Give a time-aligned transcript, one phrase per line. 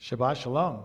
[0.00, 0.82] Shabbat Shalom.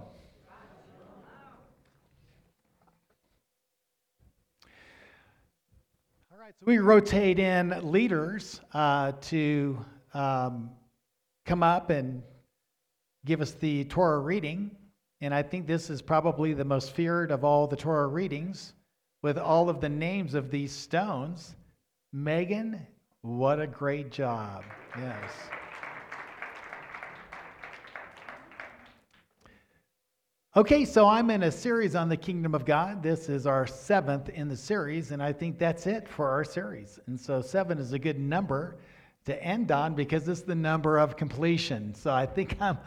[6.32, 10.72] All right, so we rotate in leaders uh, to um,
[11.46, 12.24] come up and
[13.26, 14.72] give us the Torah reading.
[15.20, 18.74] And I think this is probably the most feared of all the Torah readings
[19.22, 21.54] with all of the names of these stones.
[22.14, 22.88] Megan,
[23.22, 24.64] what a great job.
[24.98, 25.32] Yes.
[30.54, 33.02] Okay, so I'm in a series on the kingdom of God.
[33.02, 37.00] This is our seventh in the series, and I think that's it for our series.
[37.08, 38.76] And so seven is a good number
[39.24, 41.96] to end on because it's the number of completion.
[41.96, 42.78] So I think I'm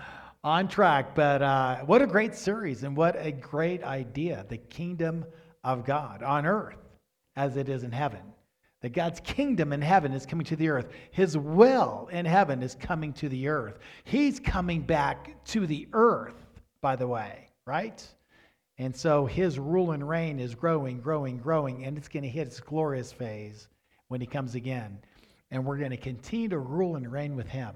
[0.45, 1.14] on track.
[1.14, 5.24] But uh, what a great series and what a great idea the kingdom
[5.64, 6.77] of God on earth
[7.34, 8.20] as it is in heaven.
[8.83, 10.88] That God's kingdom in heaven is coming to the earth.
[11.12, 13.78] His will in heaven is coming to the earth.
[14.05, 16.36] He's coming back to the earth,
[16.83, 18.07] by the way, right?
[18.79, 22.48] And so his rule and reign is growing, growing, growing, and it's going to hit
[22.48, 23.69] its glorious phase
[24.09, 24.98] when he comes again.
[25.51, 27.75] And we're going to continue to rule and reign with him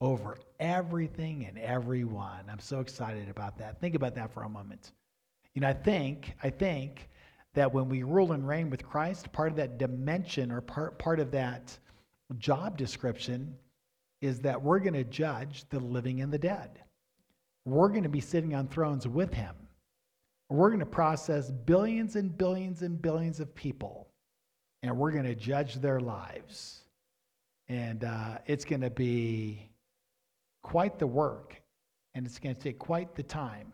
[0.00, 2.44] over everything and everyone.
[2.50, 3.80] I'm so excited about that.
[3.80, 4.92] Think about that for a moment.
[5.54, 7.08] You know, I think, I think
[7.54, 11.18] that when we rule and reign with Christ, part of that dimension or part, part
[11.20, 11.76] of that
[12.38, 13.56] job description
[14.20, 16.82] is that we're going to judge the living and the dead.
[17.64, 19.54] We're going to be sitting on thrones with him.
[20.48, 24.08] We're going to process billions and billions and billions of people,
[24.82, 26.80] and we're going to judge their lives.
[27.68, 29.70] And uh, it's going to be
[30.62, 31.60] quite the work,
[32.14, 33.72] and it's going to take quite the time.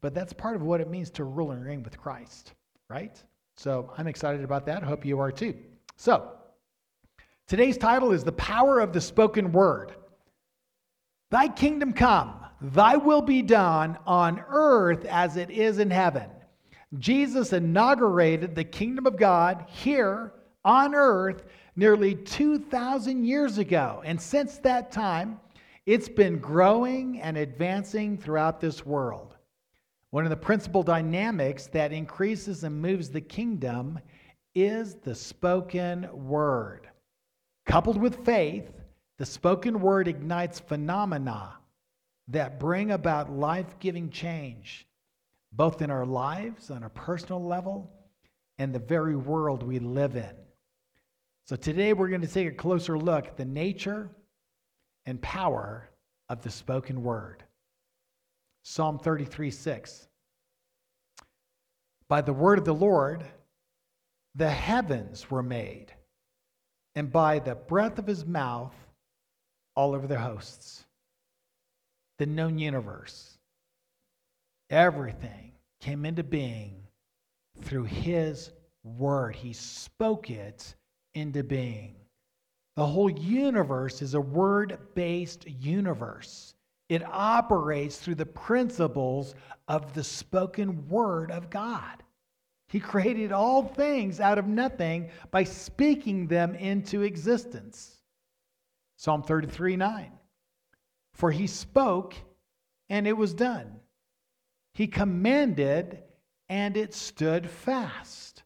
[0.00, 2.54] But that's part of what it means to rule and reign with Christ,
[2.88, 3.22] right?
[3.56, 4.82] So I'm excited about that.
[4.82, 5.54] Hope you are too.
[5.96, 6.32] So
[7.46, 9.92] today's title is The Power of the Spoken Word.
[11.30, 16.28] Thy kingdom come, thy will be done on earth as it is in heaven.
[16.98, 20.32] Jesus inaugurated the kingdom of God here
[20.64, 21.44] on earth
[21.76, 24.02] nearly 2,000 years ago.
[24.04, 25.40] And since that time,
[25.86, 29.36] it's been growing and advancing throughout this world.
[30.10, 34.00] One of the principal dynamics that increases and moves the kingdom
[34.54, 36.88] is the spoken word.
[37.64, 38.72] Coupled with faith,
[39.18, 41.59] the spoken word ignites phenomena
[42.30, 44.86] that bring about life giving change,
[45.52, 47.90] both in our lives on a personal level
[48.58, 50.34] and the very world we live in.
[51.46, 54.08] So, today we're going to take a closer look at the nature
[55.06, 55.90] and power
[56.28, 57.42] of the spoken word.
[58.62, 60.06] Psalm 33 6.
[62.08, 63.24] By the word of the Lord,
[64.34, 65.92] the heavens were made,
[66.94, 68.74] and by the breath of his mouth,
[69.74, 70.84] all over their hosts.
[72.20, 73.38] The known universe,
[74.68, 76.82] everything came into being
[77.62, 78.50] through his
[78.84, 79.34] word.
[79.34, 80.74] He spoke it
[81.14, 81.94] into being.
[82.76, 86.52] The whole universe is a word based universe.
[86.90, 89.34] It operates through the principles
[89.66, 92.02] of the spoken word of God.
[92.68, 97.96] He created all things out of nothing by speaking them into existence.
[98.98, 100.19] Psalm 33 9.
[101.20, 102.14] For he spoke,
[102.88, 103.78] and it was done.
[104.72, 106.02] He commanded,
[106.48, 108.42] and it stood fast.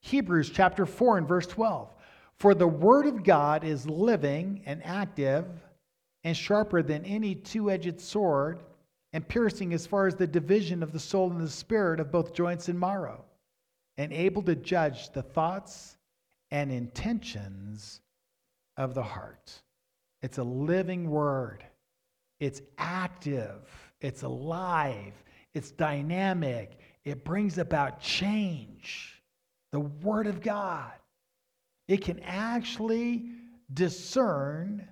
[0.00, 1.94] Hebrews chapter 4 and verse 12.
[2.34, 5.46] For the word of God is living and active
[6.24, 8.58] and sharper than any two edged sword,
[9.12, 12.34] and piercing as far as the division of the soul and the spirit of both
[12.34, 13.24] joints and marrow,
[13.98, 15.96] and able to judge the thoughts
[16.50, 18.00] and intentions
[18.76, 19.62] of the heart.
[20.26, 21.64] It's a living word,
[22.40, 23.62] it's active,
[24.00, 25.12] it's alive,
[25.54, 29.22] it's dynamic, it brings about change.
[29.70, 30.90] The Word of God.
[31.86, 33.26] It can actually
[33.72, 34.88] discern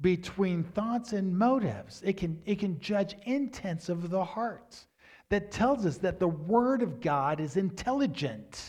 [0.00, 2.00] between thoughts and motives.
[2.02, 4.86] It can, it can judge intents of the heart.
[5.28, 8.64] That tells us that the Word of God is intelligent,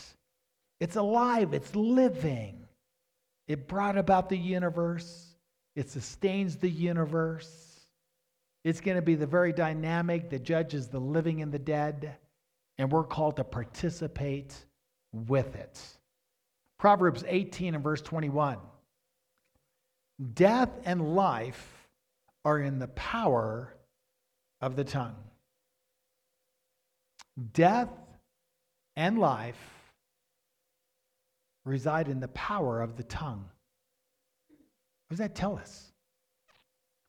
[0.80, 2.58] it's alive, it's living.
[3.48, 5.29] It brought about the universe,
[5.76, 7.80] it sustains the universe.
[8.64, 12.16] It's going to be the very dynamic that judges the living and the dead,
[12.78, 14.54] and we're called to participate
[15.12, 15.80] with it.
[16.78, 18.58] Proverbs 18 and verse 21.
[20.34, 21.88] Death and life
[22.44, 23.74] are in the power
[24.60, 25.16] of the tongue.
[27.52, 27.88] Death
[28.96, 29.56] and life
[31.64, 33.46] reside in the power of the tongue.
[35.10, 35.90] What does that tell us?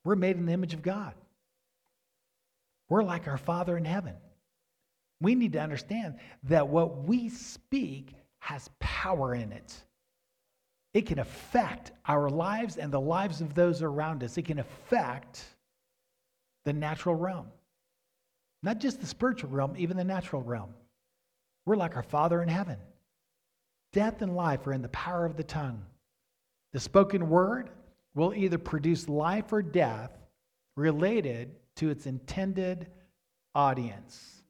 [0.03, 1.13] We're made in the image of God.
[2.89, 4.15] We're like our Father in heaven.
[5.21, 6.15] We need to understand
[6.45, 9.75] that what we speak has power in it.
[10.95, 14.36] It can affect our lives and the lives of those around us.
[14.36, 15.45] It can affect
[16.65, 17.45] the natural realm.
[18.63, 20.74] Not just the spiritual realm, even the natural realm.
[21.68, 22.77] We're like our Father in heaven.
[23.94, 25.83] Death and life are in the power of the tongue.
[26.74, 27.69] The spoken word
[28.13, 30.11] will either produce life or death
[30.75, 32.87] related to its intended
[33.55, 34.41] audience.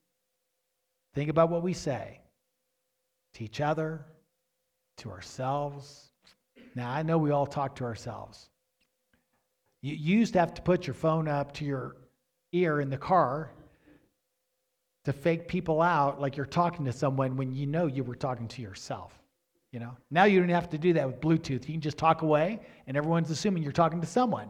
[1.13, 2.19] Think about what we say
[3.33, 4.05] to each other,
[4.97, 6.09] to ourselves.
[6.75, 8.49] Now, I know we all talk to ourselves.
[9.81, 11.97] You used to have to put your phone up to your
[12.51, 13.51] ear in the car
[15.05, 18.47] to fake people out like you're talking to someone when you know you were talking
[18.49, 19.20] to yourself.
[19.71, 21.67] You know, now you don't have to do that with Bluetooth.
[21.67, 24.49] You can just talk away, and everyone's assuming you're talking to someone,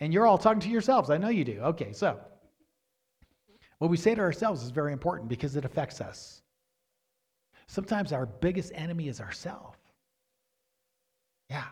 [0.00, 1.10] and you're all talking to yourselves.
[1.10, 1.60] I know you do.
[1.60, 2.18] Okay, so
[3.78, 6.42] what we say to ourselves is very important because it affects us.
[7.66, 9.76] Sometimes our biggest enemy is ourself.
[11.50, 11.66] Yeah.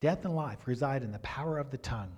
[0.00, 2.16] Death and life reside in the power of the tongue.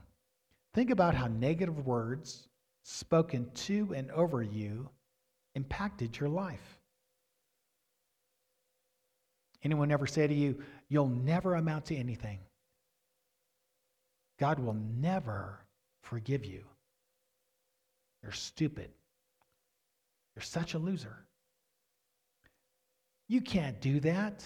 [0.75, 2.49] Think about how negative words
[2.85, 4.89] spoken to and over you
[5.55, 6.79] impacted your life.
[9.67, 12.39] Anyone ever say to you, You'll never amount to anything?
[14.39, 15.59] God will never
[16.03, 16.63] forgive you.
[18.23, 18.91] You're stupid.
[20.37, 21.17] You're such a loser.
[23.27, 24.45] You can't do that.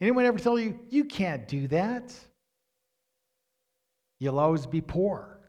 [0.00, 2.14] Anyone ever tell you, you can't do that?
[4.20, 5.40] You'll always be poor.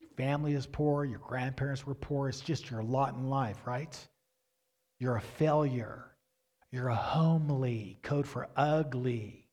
[0.00, 1.06] Your family is poor.
[1.06, 2.28] Your grandparents were poor.
[2.28, 3.98] It's just your lot in life, right?
[5.00, 6.10] You're a failure.
[6.72, 9.48] You're a homely, code for ugly,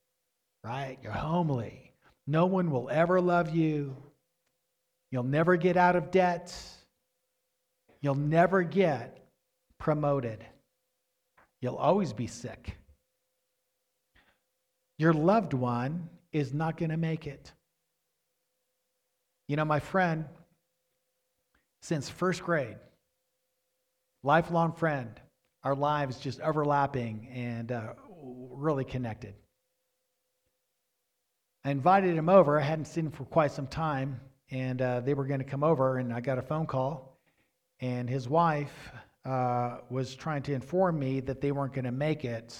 [0.63, 0.97] right?
[1.01, 1.93] You're homely.
[2.25, 3.95] No one will ever love you.
[5.11, 6.55] You'll never get out of debt.
[8.01, 9.25] You'll never get
[9.77, 10.43] promoted.
[11.61, 12.77] You'll always be sick.
[14.97, 17.51] Your loved one is not going to make it.
[19.47, 20.25] You know, my friend,
[21.81, 22.77] since first grade,
[24.23, 25.11] lifelong friend,
[25.63, 29.33] our lives just overlapping and uh, really connected.
[31.63, 32.59] I invited him over.
[32.59, 34.19] I hadn't seen him for quite some time,
[34.51, 37.17] and uh, they were going to come over, and I got a phone call,
[37.79, 38.91] and his wife
[39.23, 42.57] uh, was trying to inform me that they weren't going to make it.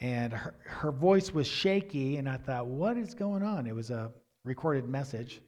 [0.00, 3.66] And her, her voice was shaky, and I thought, what is going on?
[3.66, 4.12] It was a
[4.44, 5.40] recorded message.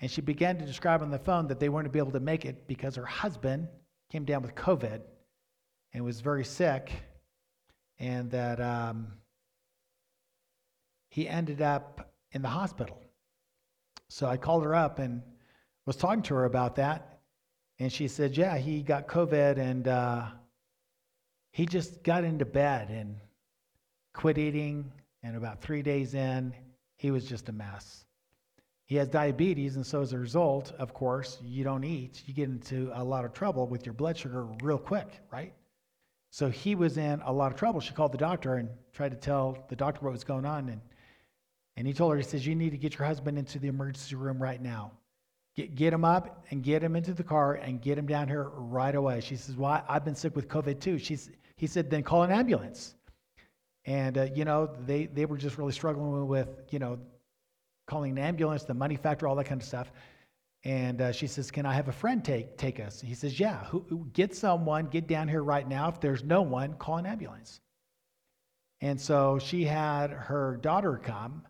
[0.00, 2.12] And she began to describe on the phone that they weren't going to be able
[2.12, 3.66] to make it because her husband
[4.12, 5.00] came down with COVID
[5.98, 6.92] and was very sick,
[7.98, 9.08] and that um,
[11.08, 13.02] he ended up in the hospital.
[14.08, 15.22] So I called her up and
[15.86, 17.18] was talking to her about that.
[17.80, 20.26] And she said, Yeah, he got COVID and uh,
[21.50, 23.16] he just got into bed and
[24.14, 24.92] quit eating.
[25.24, 26.54] And about three days in,
[26.96, 28.04] he was just a mess.
[28.84, 32.22] He has diabetes, and so as a result, of course, you don't eat.
[32.24, 35.52] You get into a lot of trouble with your blood sugar real quick, right?
[36.30, 37.80] So he was in a lot of trouble.
[37.80, 40.68] She called the doctor and tried to tell the doctor what was going on.
[40.68, 40.80] And,
[41.76, 44.14] and he told her, he says, You need to get your husband into the emergency
[44.14, 44.92] room right now.
[45.56, 48.50] Get, get him up and get him into the car and get him down here
[48.54, 49.20] right away.
[49.20, 50.98] She says, Well, I've been sick with COVID too.
[50.98, 52.94] She's, he said, Then call an ambulance.
[53.84, 56.98] And, uh, you know, they, they were just really struggling with, you know,
[57.86, 59.90] calling an ambulance, the money factor, all that kind of stuff.
[60.64, 63.00] And uh, she says, Can I have a friend take, take us?
[63.00, 65.88] He says, Yeah, who, get someone, get down here right now.
[65.88, 67.60] If there's no one, call an ambulance.
[68.80, 71.42] And so she had her daughter come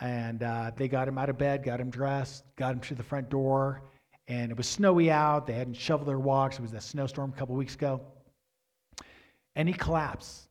[0.00, 3.02] and uh, they got him out of bed, got him dressed, got him to the
[3.02, 3.82] front door.
[4.28, 5.46] And it was snowy out.
[5.46, 6.58] They hadn't shoveled their walks.
[6.58, 8.00] It was a snowstorm a couple weeks ago.
[9.54, 10.48] And he collapsed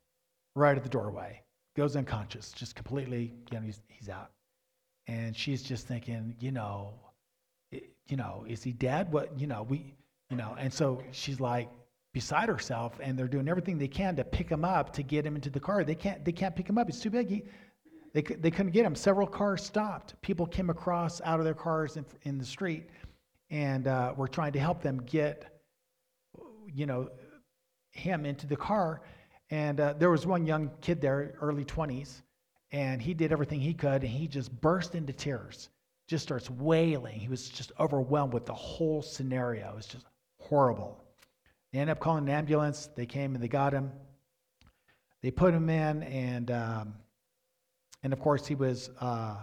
[0.56, 1.42] right at the doorway,
[1.76, 4.32] goes unconscious, just completely, you know, he's, he's out.
[5.08, 6.94] And she's just thinking, you know,
[8.08, 9.12] you know, is he dead?
[9.12, 9.96] What, you know, we,
[10.30, 11.70] you know, and so she's like
[12.14, 15.36] beside herself and they're doing everything they can to pick him up to get him
[15.36, 15.84] into the car.
[15.84, 16.88] They can't, they can't pick him up.
[16.88, 17.30] He's too big.
[17.30, 17.44] He,
[18.14, 18.96] they, they couldn't get him.
[18.96, 20.22] Several cars stopped.
[20.22, 22.90] People came across out of their cars in, in the street
[23.50, 25.62] and uh, were trying to help them get,
[26.74, 27.10] you know,
[27.92, 29.02] him into the car.
[29.50, 32.22] And uh, there was one young kid there, early 20s,
[32.72, 35.70] and he did everything he could, and he just burst into tears,
[36.08, 37.20] just starts wailing.
[37.20, 39.70] He was just overwhelmed with the whole scenario.
[39.70, 40.06] It was just
[40.40, 41.04] horrible.
[41.72, 42.90] They ended up calling an ambulance.
[42.96, 43.92] They came and they got him.
[45.22, 46.96] They put him in, and um,
[48.04, 49.38] and of course, he was uh,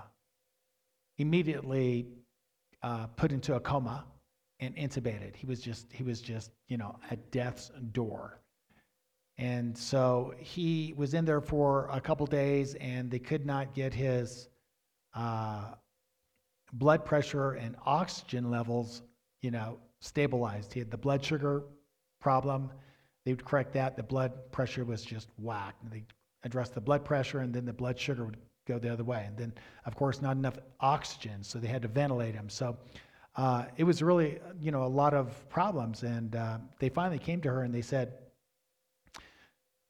[1.18, 2.08] immediately
[2.82, 4.04] uh, put into a coma.
[4.60, 5.36] and intubated.
[5.36, 8.40] He was just he was just you know at death's door.
[9.38, 13.94] And so he was in there for a couple days, and they could not get
[13.94, 14.48] his
[15.14, 15.74] uh,
[16.72, 19.02] blood pressure and oxygen levels,
[19.42, 20.72] you know, stabilized.
[20.72, 21.62] He had the blood sugar
[22.20, 22.70] problem.
[23.24, 23.96] They would correct that.
[23.96, 25.90] The blood pressure was just whacked.
[25.90, 26.04] They
[26.44, 29.24] addressed the blood pressure, and then the blood sugar would go the other way.
[29.26, 29.52] And then,
[29.86, 32.48] of course, not enough oxygen, so they had to ventilate him.
[32.48, 32.76] So
[33.36, 36.02] uh, it was really, you know, a lot of problems.
[36.02, 38.12] And uh, they finally came to her and they said,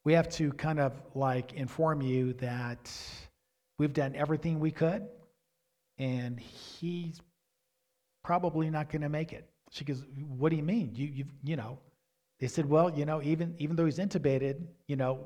[0.04, 2.90] we have to kind of like inform you that
[3.78, 5.06] we've done everything we could,
[5.98, 7.20] and he's
[8.22, 9.48] probably not going to make it.
[9.70, 10.04] She goes,
[10.36, 10.92] "What do you mean?
[10.94, 11.78] You, you, you know?"
[12.38, 15.20] They said, "Well, you know, even even though he's intubated, you know,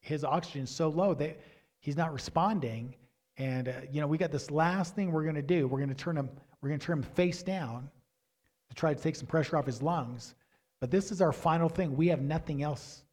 [0.00, 1.40] his oxygen's so low that
[1.80, 2.94] he's not responding,
[3.36, 5.68] and uh, you know, we got this last thing we're going to do.
[5.68, 7.90] We're going to turn him, we're going to turn him face down
[8.68, 10.34] to try to take some pressure off his lungs.
[10.80, 11.96] But this is our final thing.
[11.96, 13.04] We have nothing else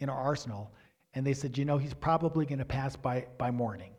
[0.00, 0.72] in our arsenal.
[1.14, 3.92] And they said, you know, he's probably going to pass by, by morning.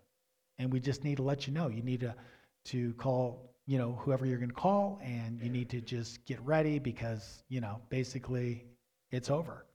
[0.60, 1.68] And we just need to let you know.
[1.68, 2.16] You need to,
[2.66, 6.40] to call, you know, whoever you're going to call, and you need to just get
[6.42, 8.66] ready because, you know, basically
[9.12, 9.66] it's over.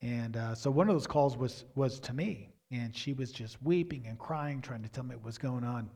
[0.00, 3.60] And uh, so one of those calls was, was to me, and she was just
[3.62, 5.90] weeping and crying, trying to tell me what was going on.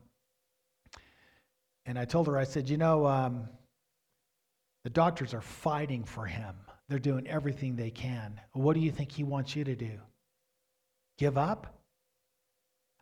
[1.85, 3.47] And I told her, I said, you know, um,
[4.83, 6.55] the doctors are fighting for him.
[6.89, 8.39] They're doing everything they can.
[8.51, 9.99] What do you think he wants you to do?
[11.17, 11.82] Give up?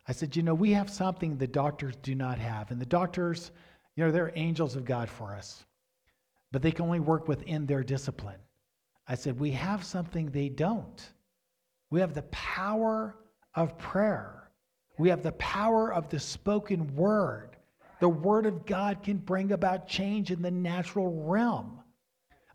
[0.06, 2.70] I said, You know, we have something the doctors do not have.
[2.70, 3.50] And the doctors,
[3.96, 5.64] you know, they're angels of God for us,
[6.50, 8.40] but they can only work within their discipline.
[9.06, 11.02] I said, We have something they don't.
[11.90, 13.16] We have the power
[13.54, 14.50] of prayer,
[14.98, 17.56] we have the power of the spoken word.
[18.00, 21.82] The word of God can bring about change in the natural realm.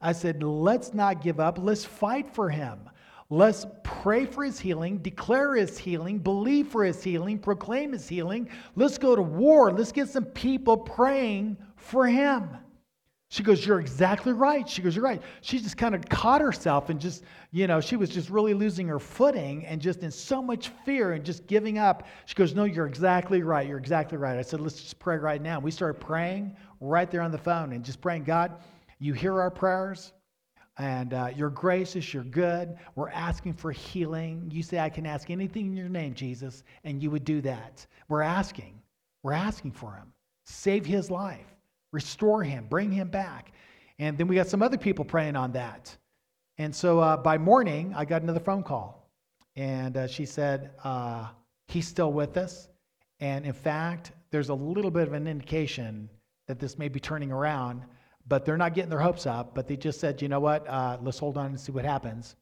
[0.01, 1.57] I said, let's not give up.
[1.57, 2.89] Let's fight for him.
[3.29, 8.49] Let's pray for his healing, declare his healing, believe for his healing, proclaim his healing.
[8.75, 9.71] Let's go to war.
[9.71, 12.49] Let's get some people praying for him.
[13.29, 14.67] She goes, You're exactly right.
[14.67, 15.21] She goes, You're right.
[15.41, 18.87] She just kind of caught herself and just, you know, she was just really losing
[18.87, 22.07] her footing and just in so much fear and just giving up.
[22.25, 23.67] She goes, No, you're exactly right.
[23.67, 24.37] You're exactly right.
[24.37, 25.59] I said, Let's just pray right now.
[25.59, 28.53] We started praying right there on the phone and just praying, God,
[28.99, 30.13] you hear our prayers,
[30.77, 32.77] and uh, you're gracious, you're good.
[32.95, 34.49] We're asking for healing.
[34.51, 37.85] You say, I can ask anything in your name, Jesus, and you would do that.
[38.09, 38.79] We're asking.
[39.23, 40.13] We're asking for him.
[40.45, 41.55] Save his life,
[41.91, 43.51] restore him, bring him back.
[43.99, 45.95] And then we got some other people praying on that.
[46.57, 49.09] And so uh, by morning, I got another phone call.
[49.55, 51.27] And uh, she said, uh,
[51.67, 52.69] He's still with us.
[53.19, 56.09] And in fact, there's a little bit of an indication
[56.47, 57.83] that this may be turning around
[58.27, 59.55] but they're not getting their hopes up.
[59.55, 60.67] But they just said, you know what?
[60.67, 62.35] Uh, let's hold on and see what happens.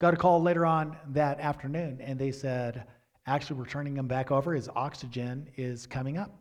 [0.00, 2.84] Got a call later on that afternoon, and they said,
[3.26, 4.54] actually, we're turning him back over.
[4.54, 6.36] His oxygen is coming up.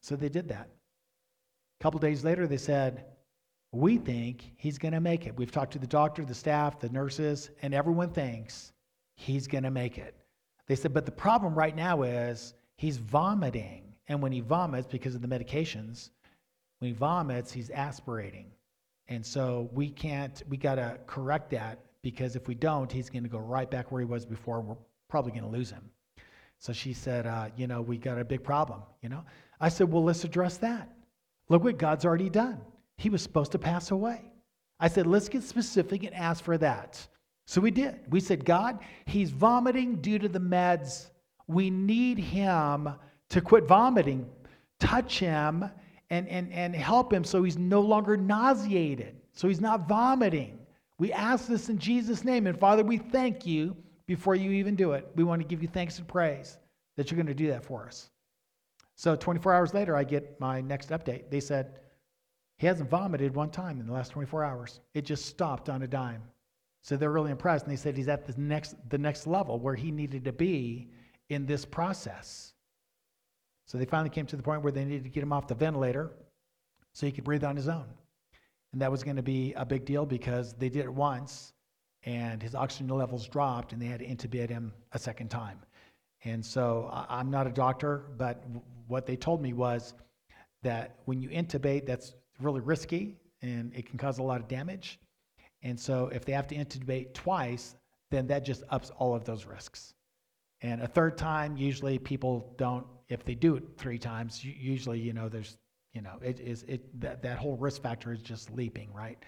[0.00, 0.68] So they did that.
[1.80, 3.04] A couple days later, they said,
[3.72, 5.36] we think he's going to make it.
[5.36, 8.72] We've talked to the doctor, the staff, the nurses, and everyone thinks
[9.14, 10.14] he's going to make it.
[10.66, 13.94] They said, but the problem right now is he's vomiting.
[14.08, 16.10] And when he vomits because of the medications,
[16.80, 18.46] when he vomits, he's aspirating.
[19.08, 23.22] And so we can't, we got to correct that because if we don't, he's going
[23.22, 24.58] to go right back where he was before.
[24.58, 24.76] And we're
[25.08, 25.90] probably going to lose him.
[26.58, 29.24] So she said, uh, you know, we got a big problem, you know.
[29.60, 30.90] I said, well, let's address that.
[31.48, 32.60] Look what God's already done.
[32.96, 34.22] He was supposed to pass away.
[34.78, 37.06] I said, let's get specific and ask for that.
[37.46, 38.00] So we did.
[38.08, 41.10] We said, God, he's vomiting due to the meds.
[41.46, 42.88] We need him
[43.30, 44.26] to quit vomiting.
[44.78, 45.64] Touch him
[46.10, 50.58] and, and, and help him so he's no longer nauseated, so he's not vomiting.
[50.98, 52.46] We ask this in Jesus' name.
[52.46, 53.76] And Father, we thank you
[54.06, 55.08] before you even do it.
[55.14, 56.58] We want to give you thanks and praise
[56.96, 58.10] that you're going to do that for us.
[58.96, 61.30] So 24 hours later, I get my next update.
[61.30, 61.78] They said,
[62.58, 64.80] he hasn't vomited one time in the last 24 hours.
[64.92, 66.22] It just stopped on a dime.
[66.82, 67.64] So they're really impressed.
[67.64, 70.90] And they said he's at the next, the next level where he needed to be
[71.30, 72.52] in this process.
[73.70, 75.54] So they finally came to the point where they needed to get him off the
[75.54, 76.10] ventilator
[76.92, 77.86] so he could breathe on his own.
[78.72, 81.52] And that was going to be a big deal because they did it once
[82.02, 85.56] and his oxygen levels dropped and they had to intubate him a second time.
[86.24, 88.42] And so I'm not a doctor, but
[88.88, 89.94] what they told me was
[90.64, 94.98] that when you intubate, that's really risky and it can cause a lot of damage.
[95.62, 97.76] And so if they have to intubate twice,
[98.10, 99.94] then that just ups all of those risks.
[100.60, 105.12] And a third time, usually people don't if they do it three times, usually, you
[105.12, 105.58] know, there's
[105.92, 109.18] You know, it is it that, that whole risk factor is just leaping, right?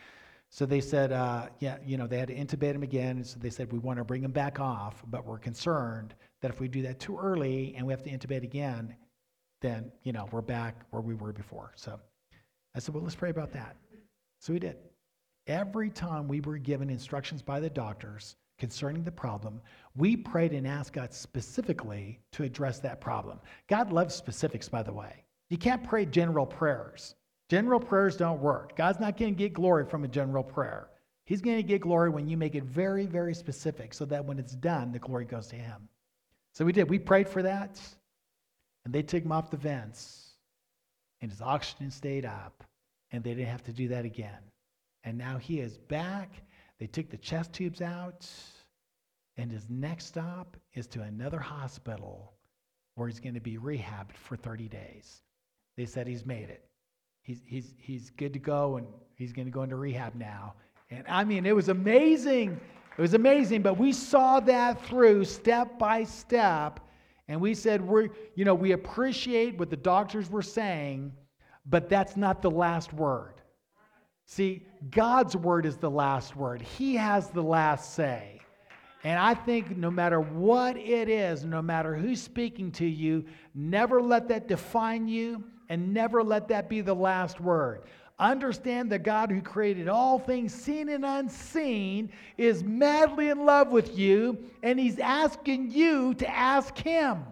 [0.49, 3.25] So they said, uh, yeah, you know, they had to intubate him again.
[3.25, 6.61] So they said, we want to bring him back off, but we're concerned that if
[6.61, 8.95] we do that too early and we have to intubate again,
[9.61, 11.73] then, you know, we're back where we were before.
[11.75, 11.99] So
[12.77, 13.77] I said, well, let's pray about that.
[14.39, 14.77] So we did.
[15.47, 19.61] Every time we were given instructions by the doctors concerning the problem,
[19.97, 23.41] we prayed and asked God specifically to address that problem.
[23.69, 25.25] God loves specifics, by the way.
[25.51, 27.17] You can't pray general prayers.
[27.51, 28.77] General prayers don't work.
[28.77, 30.91] God's not going to get glory from a general prayer.
[31.25, 34.39] He's going to get glory when you make it very, very specific so that when
[34.39, 35.89] it's done, the glory goes to Him.
[36.53, 36.89] So we did.
[36.89, 37.81] We prayed for that,
[38.85, 40.35] and they took him off the vents,
[41.21, 42.63] and his oxygen stayed up,
[43.11, 44.43] and they didn't have to do that again.
[45.03, 46.31] And now he is back.
[46.83, 48.29] They took the chest tubes out,
[49.37, 52.33] and his next stop is to another hospital
[52.97, 55.23] where he's going to be rehabbed for 30 days.
[55.77, 56.65] They said he's made it
[57.23, 60.55] he's, he's, he's good to go and he's going to go into rehab now.
[60.91, 62.61] And I mean, it was amazing.
[62.97, 66.81] It was amazing, but we saw that through step by step.
[67.29, 71.13] And we said, we're, you know, we appreciate what the doctors were saying,
[71.65, 73.35] but that's not the last word.
[74.35, 76.63] See, God's word is the last word.
[76.63, 78.41] He has the last say.
[79.05, 84.01] And I think no matter what it is, no matter who's speaking to you, never
[84.01, 87.83] let that define you and never let that be the last word.
[88.19, 93.99] Understand that God who created all things seen and unseen is madly in love with
[93.99, 97.23] you, and He's asking you to ask Him.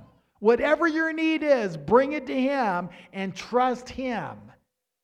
[0.40, 4.36] Whatever your need is, bring it to Him and trust Him.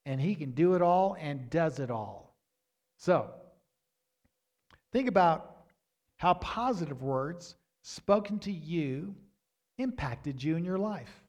[0.07, 2.35] And He can do it all and does it all.
[2.97, 3.31] So,
[4.93, 5.57] think about
[6.17, 9.15] how positive words spoken to you
[9.79, 11.23] impacted you in your life.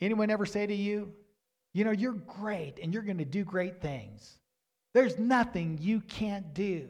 [0.00, 1.12] Anyone ever say to you,
[1.72, 4.38] you know, you're great and you're going to do great things?
[4.92, 6.88] There's nothing you can't do.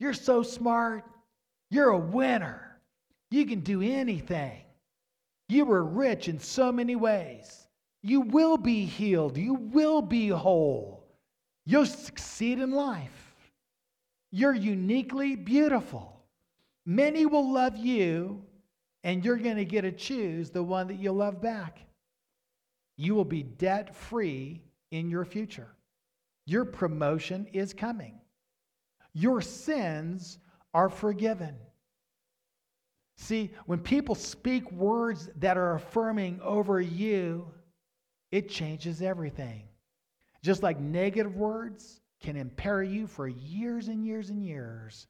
[0.00, 1.04] You're so smart.
[1.70, 2.80] You're a winner.
[3.30, 4.62] You can do anything.
[5.48, 7.63] You were rich in so many ways.
[8.06, 9.38] You will be healed.
[9.38, 11.02] You will be whole.
[11.64, 13.34] You'll succeed in life.
[14.30, 16.20] You're uniquely beautiful.
[16.84, 18.44] Many will love you,
[19.04, 21.78] and you're going to get to choose the one that you'll love back.
[22.98, 25.74] You will be debt free in your future.
[26.44, 28.20] Your promotion is coming.
[29.14, 30.40] Your sins
[30.74, 31.56] are forgiven.
[33.16, 37.46] See, when people speak words that are affirming over you,
[38.34, 39.62] it changes everything.
[40.42, 45.06] Just like negative words can impair you for years and years and years,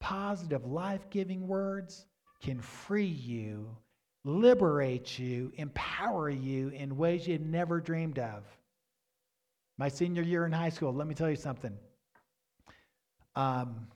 [0.00, 2.04] positive, life giving words
[2.42, 3.74] can free you
[4.24, 8.44] liberate you, empower you in ways you never dreamed of.
[9.78, 11.72] My senior year in high school, let me tell you something.
[13.34, 13.86] Um,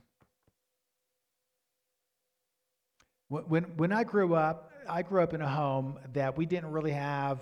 [3.29, 6.93] when, when I grew up, I grew up in a home that we didn't really
[6.93, 7.39] have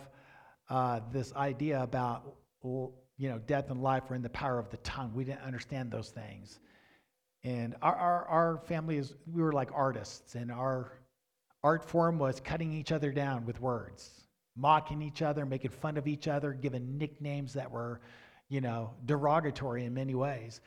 [0.70, 4.78] uh, this idea about you know death and life or in the power of the
[4.78, 5.12] tongue.
[5.14, 6.60] We didn't understand those things.
[7.42, 10.92] And our, our, our family is, we were like artists, and our
[11.62, 14.10] Art form was cutting each other down with words,
[14.56, 18.00] mocking each other, making fun of each other, giving nicknames that were,
[18.48, 20.60] you know, derogatory in many ways.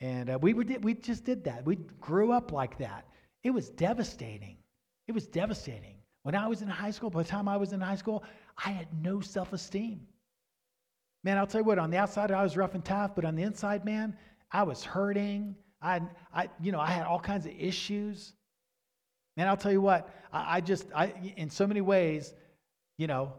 [0.00, 1.64] And uh, we, would, we just did that.
[1.64, 3.06] We grew up like that.
[3.42, 4.58] It was devastating.
[5.08, 5.96] It was devastating.
[6.24, 8.22] When I was in high school, by the time I was in high school,
[8.56, 10.06] I had no self esteem.
[11.22, 13.34] Man, I'll tell you what, on the outside, I was rough and tough, but on
[13.34, 14.16] the inside, man,
[14.52, 15.56] I was hurting.
[15.80, 16.02] I,
[16.34, 18.34] I, you know, I had all kinds of issues.
[19.36, 22.34] Man, I'll tell you what, I, I just, I, in so many ways,
[22.98, 23.32] you know,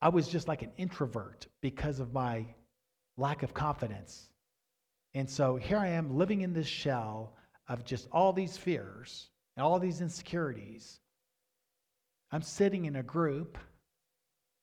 [0.00, 2.46] I was just like an introvert because of my
[3.16, 4.28] lack of confidence.
[5.14, 7.34] And so here I am living in this shell
[7.68, 11.00] of just all these fears and all these insecurities.
[12.30, 13.58] I'm sitting in a group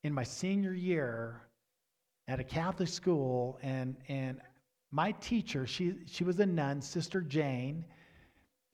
[0.05, 1.41] in my senior year
[2.27, 4.39] at a Catholic school, and, and
[4.91, 7.83] my teacher, she, she was a nun, Sister Jane,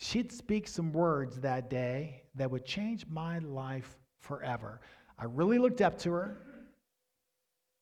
[0.04, 4.82] She'd speak some words that day that would change my life forever.
[5.20, 6.38] I really looked up to her.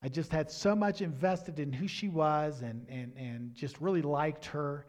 [0.03, 4.01] I just had so much invested in who she was and, and, and just really
[4.01, 4.85] liked her.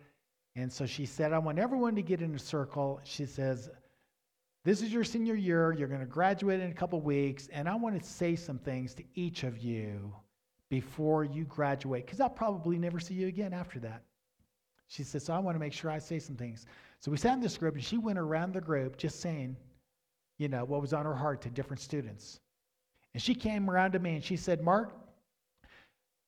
[0.56, 3.00] And so she said, I want everyone to get in a circle.
[3.04, 3.70] She says,
[4.64, 5.72] This is your senior year.
[5.72, 7.48] You're going to graduate in a couple weeks.
[7.52, 10.14] And I want to say some things to each of you
[10.68, 14.02] before you graduate, because I'll probably never see you again after that.
[14.88, 16.66] She says, So I want to make sure I say some things.
[17.00, 19.56] So we sat in this group, and she went around the group just saying,
[20.40, 22.40] you know, what was on her heart to different students.
[23.12, 24.92] And she came around to me and she said, Mark,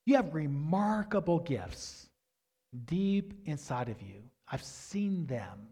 [0.05, 2.09] you have remarkable gifts
[2.85, 4.21] deep inside of you.
[4.47, 5.67] I've seen them.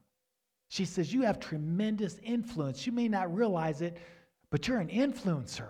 [0.72, 2.86] She says, You have tremendous influence.
[2.88, 3.98] You may not realize it,
[4.52, 5.68] but you're an influencer.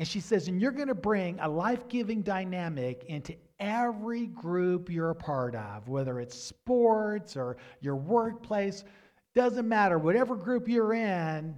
[0.00, 4.90] And she says, And you're going to bring a life giving dynamic into every group
[4.90, 8.82] you're a part of, whether it's sports or your workplace.
[9.32, 9.96] Doesn't matter.
[9.96, 11.54] Whatever group you're in,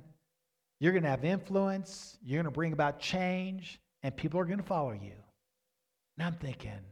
[0.79, 2.19] you're going to have influence.
[2.23, 5.15] You're going to bring about change, and people are going to follow you.
[6.19, 6.85] And I'm thinking,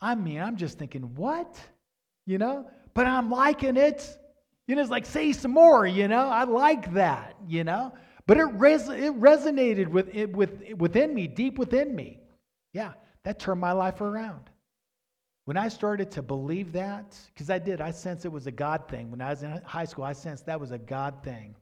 [0.00, 1.60] I mean, I'm just thinking, what?
[2.24, 2.70] You know?
[2.94, 4.18] But I'm liking it.
[4.68, 6.28] You know, it's like, say some more, you know?
[6.28, 7.92] I like that, you know?
[8.26, 12.20] But it, res- it resonated with, it, with, within me, deep within me.
[12.74, 12.92] Yeah,
[13.24, 14.50] that turned my life around.
[15.46, 18.86] When I started to believe that, because I did, I sensed it was a God
[18.86, 19.10] thing.
[19.10, 21.56] When I was in high school, I sensed that was a God thing.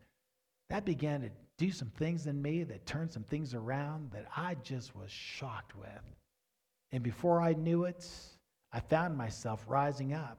[0.68, 4.56] That began to do some things in me that turned some things around that I
[4.56, 5.88] just was shocked with.
[6.90, 8.04] And before I knew it,
[8.72, 10.38] I found myself rising up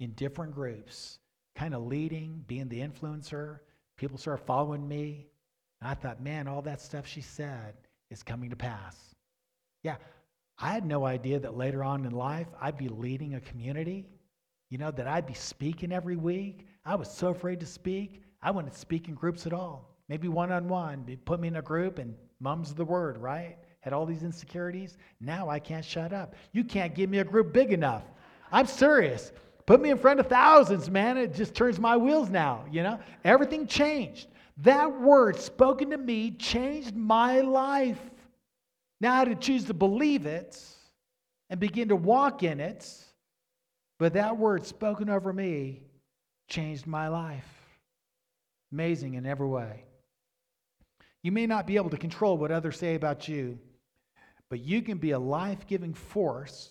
[0.00, 1.18] in different groups,
[1.54, 3.58] kind of leading, being the influencer.
[3.96, 5.26] People started following me.
[5.80, 7.74] And I thought, man, all that stuff she said
[8.10, 8.96] is coming to pass.
[9.82, 9.96] Yeah,
[10.58, 14.06] I had no idea that later on in life I'd be leading a community,
[14.70, 16.66] you know, that I'd be speaking every week.
[16.84, 18.22] I was so afraid to speak.
[18.42, 19.96] I wouldn't speak in groups at all.
[20.08, 21.18] Maybe one on one.
[21.24, 23.56] Put me in a group and mum's the word, right?
[23.80, 24.96] Had all these insecurities.
[25.20, 26.34] Now I can't shut up.
[26.52, 28.04] You can't give me a group big enough.
[28.52, 29.32] I'm serious.
[29.66, 31.16] Put me in front of thousands, man.
[31.16, 32.98] It just turns my wheels now, you know?
[33.24, 34.28] Everything changed.
[34.58, 37.98] That word spoken to me changed my life.
[39.00, 40.60] Now I had to choose to believe it
[41.50, 42.88] and begin to walk in it.
[43.98, 45.82] But that word spoken over me
[46.48, 47.48] changed my life.
[48.72, 49.84] Amazing in every way.
[51.22, 53.58] You may not be able to control what others say about you,
[54.50, 56.70] but you can be a life giving force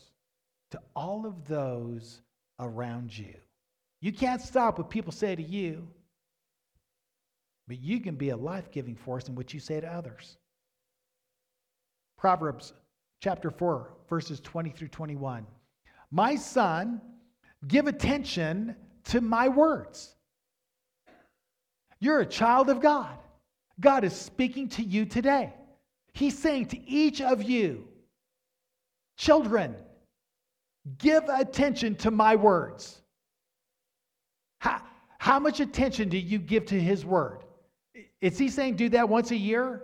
[0.72, 2.22] to all of those
[2.64, 3.34] around you.
[4.02, 5.88] You can't stop what people say to you,
[7.68, 10.38] but you can be a life giving force in what you say to others.
[12.18, 12.74] Proverbs
[13.22, 15.46] chapter 4, verses 20 through 21.
[16.12, 17.02] My son,
[17.68, 20.16] give attention to my words.
[22.00, 23.18] You're a child of God.
[23.80, 25.54] God is speaking to you today.
[26.14, 27.88] He's saying to each of you,
[29.18, 29.76] children,
[30.98, 33.02] give attention to my words.
[34.60, 34.82] How,
[35.18, 37.44] how much attention do you give to his word?
[38.22, 39.84] Is he saying do that once a year?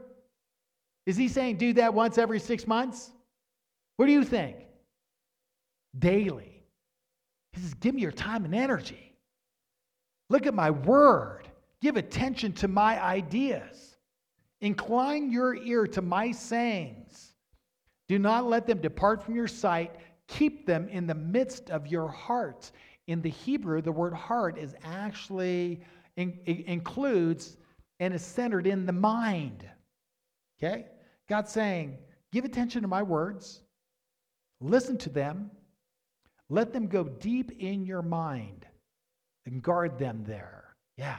[1.05, 3.11] Is he saying do that once every six months?
[3.97, 4.57] What do you think?
[5.97, 6.63] Daily.
[7.53, 9.15] He says, give me your time and energy.
[10.29, 11.47] Look at my word.
[11.81, 13.97] Give attention to my ideas.
[14.61, 17.33] Incline your ear to my sayings.
[18.07, 19.95] Do not let them depart from your sight.
[20.29, 22.71] Keep them in the midst of your heart.
[23.07, 25.81] In the Hebrew, the word heart is actually
[26.15, 27.57] in, includes
[27.99, 29.67] and is centered in the mind.
[30.61, 30.85] Okay?
[31.27, 31.97] God's saying,
[32.31, 33.61] give attention to my words,
[34.61, 35.49] listen to them,
[36.49, 38.67] let them go deep in your mind,
[39.47, 40.75] and guard them there.
[40.95, 41.17] Yeah.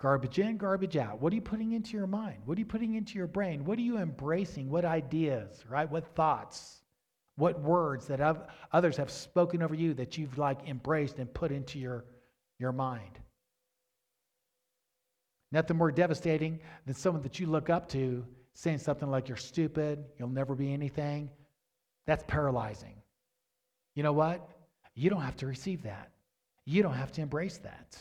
[0.00, 1.20] Garbage in, garbage out.
[1.20, 2.42] What are you putting into your mind?
[2.44, 3.64] What are you putting into your brain?
[3.64, 4.70] What are you embracing?
[4.70, 5.90] What ideas, right?
[5.90, 6.75] What thoughts?
[7.36, 11.78] What words that others have spoken over you that you've like embraced and put into
[11.78, 12.04] your,
[12.58, 13.18] your mind?
[15.52, 20.04] Nothing more devastating than someone that you look up to saying something like, You're stupid,
[20.18, 21.30] you'll never be anything.
[22.06, 22.94] That's paralyzing.
[23.94, 24.48] You know what?
[24.94, 26.10] You don't have to receive that.
[26.64, 27.96] You don't have to embrace that.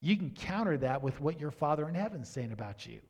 [0.00, 3.00] You can counter that with what your Father in heaven is saying about you.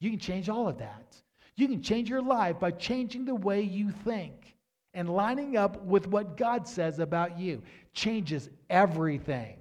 [0.00, 1.16] You can change all of that.
[1.56, 4.56] You can change your life by changing the way you think
[4.98, 7.62] and lining up with what God says about you.
[7.94, 9.56] Changes everything.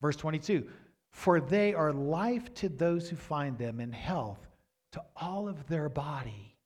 [0.00, 0.66] Verse 22
[1.12, 4.38] For they are life to those who find them and health
[4.92, 6.56] to all of their body.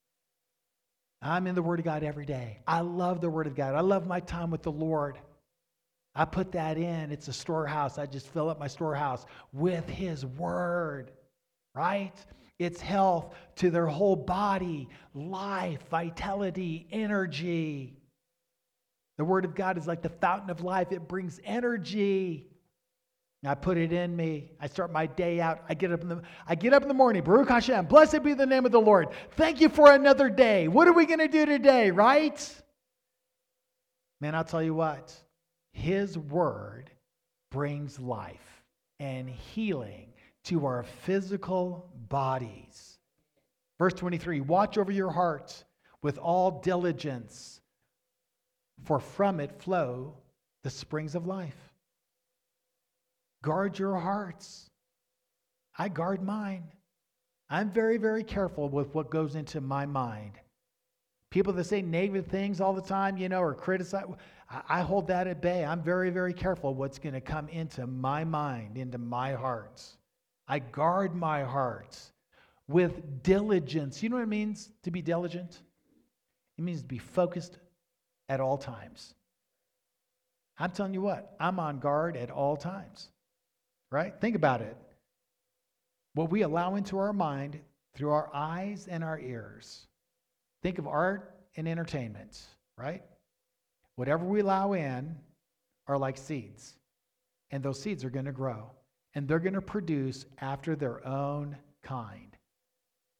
[1.20, 2.60] I'm in the Word of God every day.
[2.68, 3.74] I love the Word of God.
[3.74, 5.18] I love my time with the Lord.
[6.14, 7.10] I put that in.
[7.10, 7.98] It's a storehouse.
[7.98, 11.10] I just fill up my storehouse with His Word,
[11.74, 12.14] right?
[12.58, 17.96] It's health to their whole body, life, vitality, energy.
[19.18, 22.46] The Word of God is like the fountain of life, it brings energy.
[23.46, 24.52] I put it in me.
[24.58, 25.62] I start my day out.
[25.68, 27.22] I get up in the I get up in the morning.
[27.22, 27.86] Baruch Hashem.
[27.86, 29.08] Blessed be the name of the Lord.
[29.32, 30.66] Thank you for another day.
[30.66, 32.62] What are we going to do today, right?
[34.20, 35.14] Man, I'll tell you what.
[35.72, 36.90] His word
[37.50, 38.62] brings life
[38.98, 40.13] and healing
[40.44, 42.98] to our physical bodies.
[43.78, 45.64] Verse 23 Watch over your heart
[46.02, 47.60] with all diligence,
[48.84, 50.14] for from it flow
[50.62, 51.72] the springs of life.
[53.42, 54.70] Guard your hearts.
[55.76, 56.64] I guard mine.
[57.50, 60.32] I'm very, very careful with what goes into my mind.
[61.30, 64.04] People that say negative things all the time, you know, or criticize,
[64.68, 65.64] I hold that at bay.
[65.64, 69.82] I'm very, very careful what's going to come into my mind, into my heart.
[70.46, 71.98] I guard my heart
[72.68, 74.02] with diligence.
[74.02, 75.60] You know what it means to be diligent?
[76.58, 77.58] It means to be focused
[78.28, 79.14] at all times.
[80.58, 83.08] I'm telling you what, I'm on guard at all times,
[83.90, 84.14] right?
[84.20, 84.76] Think about it.
[86.14, 87.58] What we allow into our mind
[87.96, 89.86] through our eyes and our ears.
[90.62, 92.40] Think of art and entertainment,
[92.78, 93.02] right?
[93.96, 95.16] Whatever we allow in
[95.86, 96.74] are like seeds,
[97.50, 98.70] and those seeds are going to grow,
[99.14, 102.36] and they're going to produce after their own kind.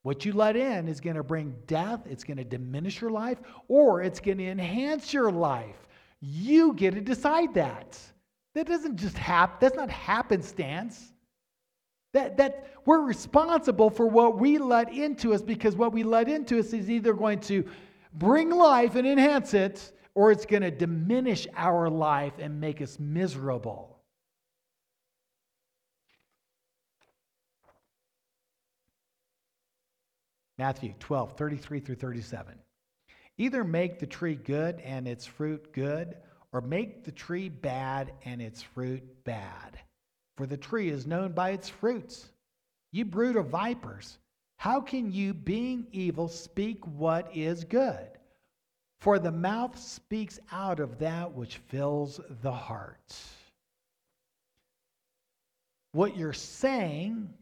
[0.02, 3.38] What you let in is going to bring death, it's going to diminish your life,
[3.68, 5.88] or it's going to enhance your life.
[6.20, 7.98] You get to decide that.
[8.54, 11.12] That doesn't just happen, that's not happenstance.
[12.12, 16.61] That, that we're responsible for what we let into us because what we let into
[16.61, 17.64] us is either going to
[18.12, 22.98] bring life and enhance it, or it's going to diminish our life and make us
[23.00, 23.93] miserable.
[30.59, 32.59] Matthew 12, 33 through 37.
[33.38, 36.17] Either make the tree good and its fruit good,
[36.53, 39.81] or make the tree bad and its fruit bad.
[40.37, 42.31] For the tree is known by its fruits.
[42.93, 44.19] You brood of vipers,
[44.57, 48.09] how can you, being evil, speak what is good?
[49.01, 53.14] For the mouth speaks out of that which fills the heart.
[55.93, 57.35] What you're saying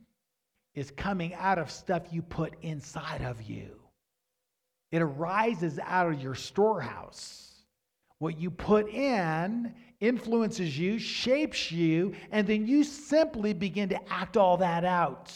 [0.75, 3.79] is coming out of stuff you put inside of you.
[4.91, 7.53] It arises out of your storehouse.
[8.19, 14.37] What you put in influences you, shapes you, and then you simply begin to act
[14.37, 15.33] all that out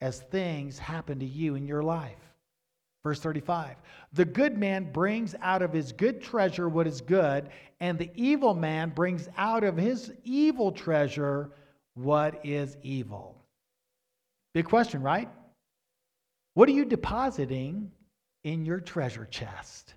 [0.00, 2.18] as things happen to you in your life.
[3.02, 3.76] Verse 35
[4.12, 8.54] The good man brings out of his good treasure what is good, and the evil
[8.54, 11.50] man brings out of his evil treasure
[11.94, 13.41] what is evil.
[14.54, 15.28] Big question, right?
[16.54, 17.90] What are you depositing
[18.44, 19.94] in your treasure chest?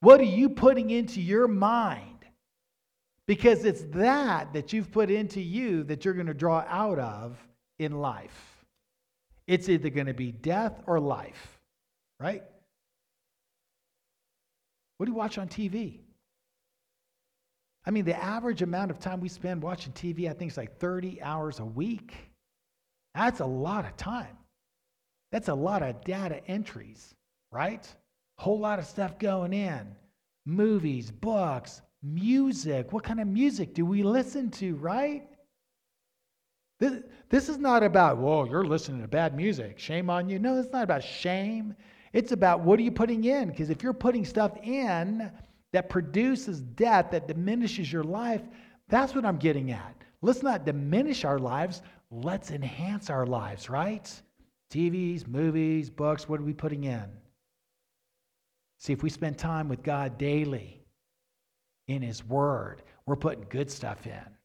[0.00, 2.26] What are you putting into your mind?
[3.26, 7.38] Because it's that that you've put into you that you're going to draw out of
[7.78, 8.64] in life.
[9.46, 11.60] It's either going to be death or life,
[12.20, 12.42] right?
[14.96, 16.00] What do you watch on TV?
[17.84, 20.78] I mean, the average amount of time we spend watching TV, I think, is like
[20.78, 22.14] 30 hours a week.
[23.14, 24.36] That's a lot of time.
[25.30, 27.14] That's a lot of data entries,
[27.50, 27.86] right?
[28.38, 29.86] Whole lot of stuff going in.
[30.44, 32.92] Movies, books, music.
[32.92, 35.28] What kind of music do we listen to, right?
[36.80, 39.78] This, this is not about, whoa, you're listening to bad music.
[39.78, 40.38] Shame on you.
[40.38, 41.74] No, it's not about shame.
[42.12, 43.48] It's about what are you putting in?
[43.48, 45.30] Because if you're putting stuff in
[45.72, 48.42] that produces death, that diminishes your life,
[48.88, 49.94] that's what I'm getting at.
[50.20, 51.82] Let's not diminish our lives.
[52.12, 54.22] Let's enhance our lives, right?
[54.70, 57.04] TVs, movies, books, what are we putting in?
[58.80, 60.84] See, if we spend time with God daily
[61.88, 64.36] in His Word, we're putting good stuff in.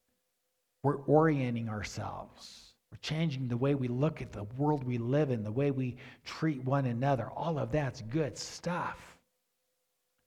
[0.82, 2.74] We're orienting ourselves.
[2.92, 5.98] We're changing the way we look at the world we live in, the way we
[6.24, 7.28] treat one another.
[7.36, 9.18] All of that's good stuff.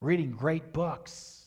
[0.03, 1.40] Reading great books.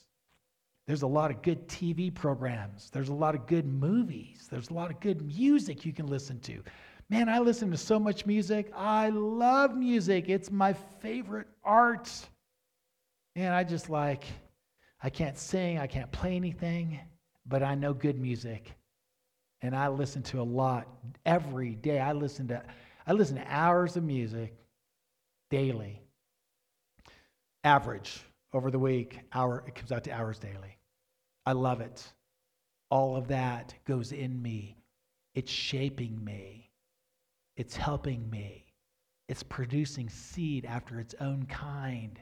[0.86, 2.90] There's a lot of good TV programs.
[2.92, 4.48] There's a lot of good movies.
[4.52, 6.62] There's a lot of good music you can listen to.
[7.10, 8.72] Man, I listen to so much music.
[8.76, 10.28] I love music.
[10.28, 12.12] It's my favorite art.
[13.36, 14.26] And I just like,
[15.02, 17.00] I can't sing, I can't play anything,
[17.46, 18.72] but I know good music.
[19.62, 20.88] And I listen to a lot
[21.26, 22.00] every day.
[22.00, 22.62] I listen to
[23.06, 24.56] I listen to hours of music
[25.50, 26.02] daily.
[27.64, 30.78] Average over the week, hour it comes out to hours daily.
[31.46, 32.14] I love it.
[32.90, 34.78] All of that goes in me.
[35.36, 36.70] It's shaping me.
[37.58, 38.66] It's helping me.
[39.28, 42.20] It's producing seed after its own kind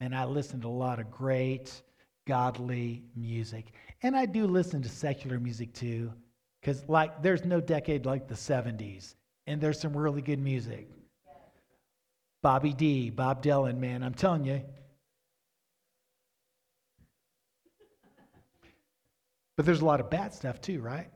[0.00, 1.82] and I listen to a lot of great
[2.26, 3.72] godly music.
[4.02, 6.12] And I do listen to secular music too,
[6.60, 9.14] because like there's no decade like the 70s,
[9.46, 10.88] and there's some really good music.
[12.42, 14.62] Bobby D, Bob Dylan, man, I'm telling you.
[19.56, 21.10] But there's a lot of bad stuff too, right?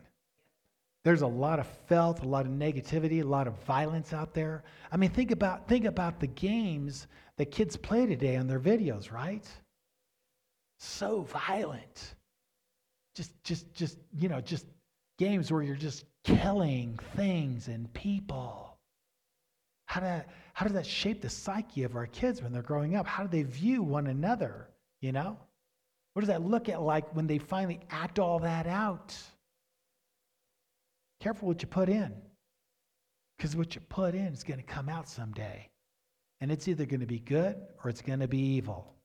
[1.04, 4.64] There's a lot of filth, a lot of negativity, a lot of violence out there.
[4.92, 9.12] I mean, think about think about the games that kids play today on their videos,
[9.12, 9.46] right?
[10.78, 12.14] So violent.
[13.14, 14.66] Just just just, you know, just
[15.18, 18.78] games where you're just killing things and people.
[19.86, 20.22] How, do,
[20.52, 23.06] how does that shape the psyche of our kids when they're growing up?
[23.06, 24.68] How do they view one another?
[25.00, 25.38] You know?
[26.18, 29.16] What does that look at like when they finally act all that out?
[31.20, 32.12] Careful what you put in.
[33.36, 35.70] Because what you put in is going to come out someday.
[36.40, 37.54] And it's either going to be good
[37.84, 38.96] or it's going to be evil.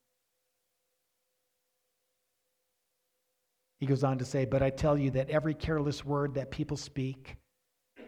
[3.79, 6.77] He goes on to say, But I tell you that every careless word that people
[6.77, 7.35] speak,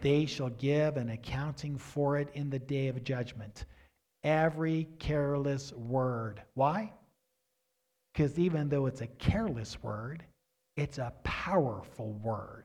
[0.00, 3.66] they shall give an accounting for it in the day of judgment.
[4.24, 6.42] Every careless word.
[6.54, 6.92] Why?
[8.16, 10.24] Because even though it's a careless word,
[10.78, 12.64] it's a powerful word.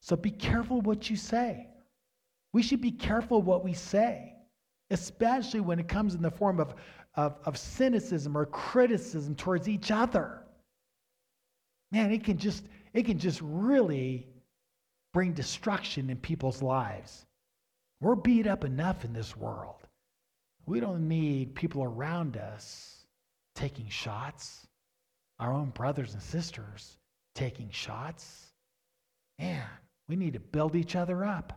[0.00, 1.66] So be careful what you say.
[2.52, 4.32] We should be careful what we say,
[4.90, 6.76] especially when it comes in the form of,
[7.16, 10.44] of, of cynicism or criticism towards each other.
[11.90, 14.28] Man, it can just it can just really
[15.12, 17.26] bring destruction in people's lives.
[18.00, 19.88] We're beat up enough in this world.
[20.66, 22.99] We don't need people around us
[23.54, 24.66] taking shots,
[25.38, 26.96] our own brothers and sisters
[27.34, 28.46] taking shots.
[29.38, 29.64] Man,
[30.08, 31.52] we need to build each other up.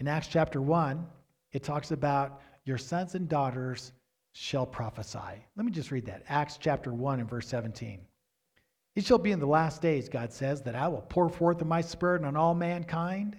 [0.00, 1.06] In Acts chapter 1,
[1.52, 3.92] it talks about your sons and daughters
[4.32, 5.44] shall prophesy.
[5.56, 6.24] Let me just read that.
[6.28, 8.00] Acts chapter 1 and verse 17.
[8.96, 11.66] It shall be in the last days, God says, that I will pour forth of
[11.66, 13.36] my spirit on all mankind,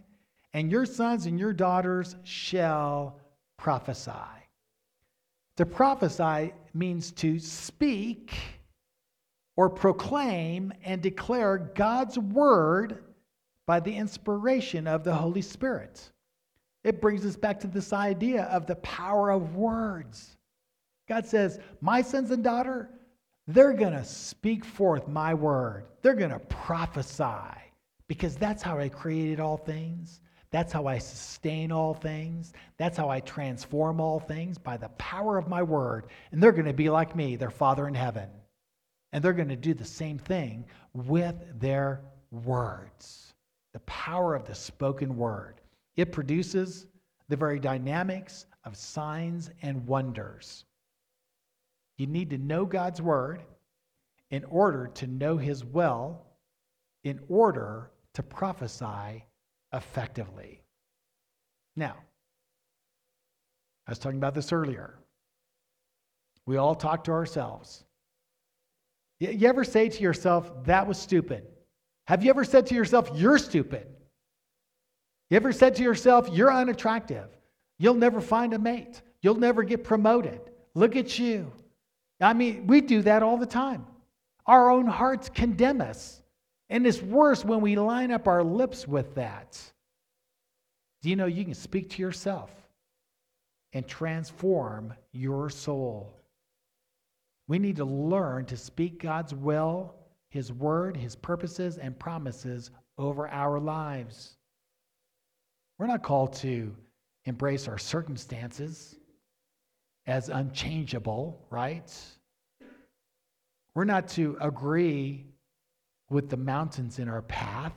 [0.54, 3.20] and your sons and your daughters shall
[3.58, 4.12] prophesy.
[5.58, 8.34] To prophesy means to speak
[9.56, 13.04] or proclaim and declare God's word
[13.66, 16.12] by the inspiration of the Holy Spirit.
[16.84, 20.38] It brings us back to this idea of the power of words.
[21.08, 22.90] God says, My sons and daughter,
[23.48, 25.86] they're going to speak forth my word.
[26.02, 27.24] They're going to prophesy
[28.08, 30.20] because that's how I created all things.
[30.56, 32.54] That's how I sustain all things.
[32.78, 36.06] That's how I transform all things by the power of my word.
[36.32, 38.30] And they're going to be like me, their Father in heaven.
[39.12, 40.64] And they're going to do the same thing
[40.94, 42.00] with their
[42.32, 43.34] words.
[43.74, 45.60] The power of the spoken word.
[45.98, 46.88] It produces
[47.28, 50.64] the very dynamics of signs and wonders.
[51.98, 53.42] You need to know God's word
[54.32, 56.22] in order to know his will,
[57.04, 59.26] in order to prophesy
[59.74, 60.62] effectively.
[61.76, 61.96] Now,
[63.88, 64.98] I was talking about this earlier.
[66.46, 67.84] We all talk to ourselves.
[69.20, 71.48] You ever say to yourself, that was stupid?
[72.08, 73.88] Have you ever said to yourself, you're stupid?
[75.30, 77.28] You ever said to yourself, you're unattractive?
[77.80, 79.02] You'll never find a mate.
[79.22, 80.40] You'll never get promoted.
[80.76, 81.52] Look at you.
[82.22, 83.86] I mean, we do that all the time.
[84.46, 86.22] Our own hearts condemn us.
[86.70, 89.60] And it's worse when we line up our lips with that.
[91.02, 92.50] Do you know you can speak to yourself
[93.74, 96.12] and transform your soul?
[97.48, 99.94] We need to learn to speak God's will,
[100.30, 104.38] His word, His purposes, and promises over our lives.
[105.78, 106.76] We're not called to
[107.26, 108.96] embrace our circumstances
[110.08, 111.92] as unchangeable, right?
[113.76, 115.26] We're not to agree
[116.10, 117.74] with the mountains in our path,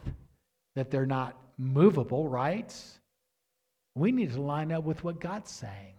[0.75, 2.75] that they're not movable, right?
[3.95, 5.95] We need to line up with what God's saying.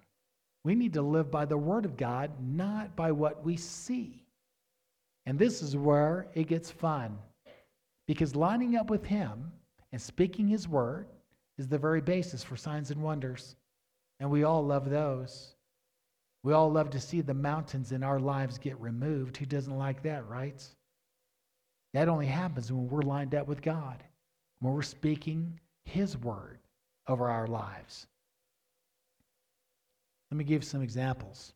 [0.63, 4.25] We need to live by the Word of God, not by what we see.
[5.25, 7.17] And this is where it gets fun.
[8.07, 9.51] Because lining up with Him
[9.91, 11.07] and speaking His Word
[11.57, 13.55] is the very basis for signs and wonders.
[14.19, 15.55] And we all love those.
[16.43, 19.37] We all love to see the mountains in our lives get removed.
[19.37, 20.63] Who doesn't like that, right?
[21.93, 24.03] That only happens when we're lined up with God,
[24.59, 26.59] when we're speaking His word
[27.07, 28.05] over our lives.
[30.31, 31.53] Let me give some examples.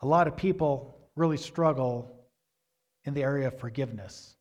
[0.00, 2.10] A lot of people really struggle
[3.04, 4.36] in the area of forgiveness.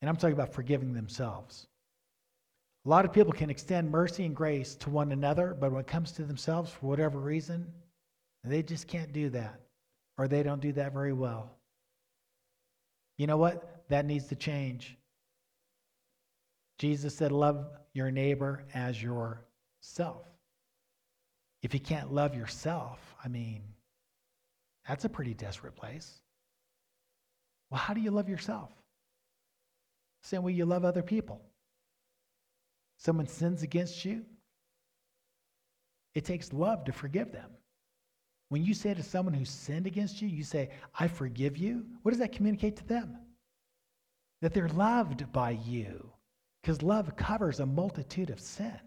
[0.00, 1.66] And I'm talking about forgiving themselves.
[2.84, 5.86] A lot of people can extend mercy and grace to one another, but when it
[5.86, 7.66] comes to themselves, for whatever reason,
[8.44, 9.60] they just can't do that,
[10.16, 11.57] or they don't do that very well.
[13.18, 13.84] You know what?
[13.88, 14.96] That needs to change.
[16.78, 20.24] Jesus said, Love your neighbor as yourself.
[21.62, 23.62] If you can't love yourself, I mean,
[24.86, 26.20] that's a pretty desperate place.
[27.70, 28.70] Well, how do you love yourself?
[30.22, 31.42] Same way you love other people.
[32.96, 34.24] Someone sins against you,
[36.14, 37.50] it takes love to forgive them.
[38.48, 42.12] When you say to someone who sinned against you, you say, I forgive you, what
[42.12, 43.18] does that communicate to them?
[44.40, 46.10] That they're loved by you,
[46.62, 48.78] because love covers a multitude of sin.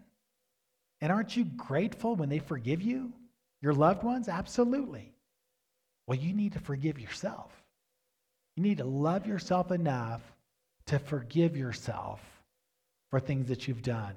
[1.00, 3.12] And aren't you grateful when they forgive you?
[3.60, 4.28] Your loved ones?
[4.28, 5.12] Absolutely.
[6.06, 7.52] Well, you need to forgive yourself.
[8.56, 10.22] You need to love yourself enough
[10.86, 12.20] to forgive yourself
[13.10, 14.14] for things that you've done.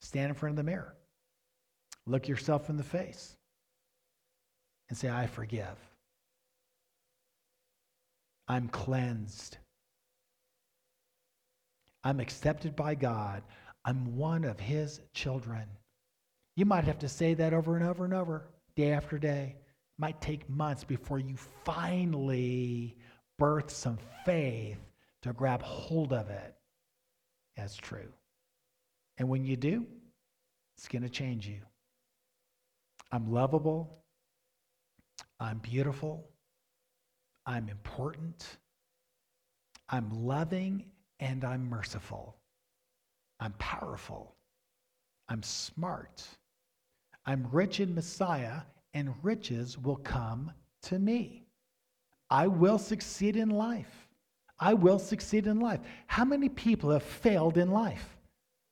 [0.00, 0.94] Stand in front of the mirror.
[2.10, 3.36] Look yourself in the face
[4.88, 5.78] and say, I forgive.
[8.48, 9.58] I'm cleansed.
[12.02, 13.44] I'm accepted by God.
[13.84, 15.62] I'm one of His children.
[16.56, 19.54] You might have to say that over and over and over, day after day.
[19.56, 22.96] It might take months before you finally
[23.38, 24.80] birth some faith
[25.22, 26.56] to grab hold of it
[27.56, 28.12] as true.
[29.16, 29.86] And when you do,
[30.76, 31.60] it's going to change you.
[33.12, 34.02] I'm lovable.
[35.38, 36.28] I'm beautiful.
[37.46, 38.58] I'm important.
[39.88, 40.84] I'm loving
[41.18, 42.36] and I'm merciful.
[43.40, 44.36] I'm powerful.
[45.28, 46.22] I'm smart.
[47.26, 48.62] I'm rich in Messiah,
[48.94, 50.52] and riches will come
[50.82, 51.44] to me.
[52.28, 54.08] I will succeed in life.
[54.58, 55.80] I will succeed in life.
[56.06, 58.16] How many people have failed in life?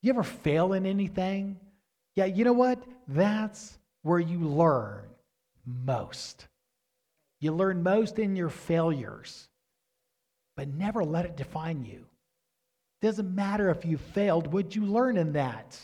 [0.02, 1.58] You ever fail in anything?
[2.14, 2.82] Yeah, you know what?
[3.06, 3.78] That's
[4.08, 5.04] where you learn
[5.66, 6.48] most.
[7.40, 9.48] You learn most in your failures,
[10.56, 12.06] but never let it define you.
[13.02, 15.78] Doesn't matter if you failed, what you learn in that?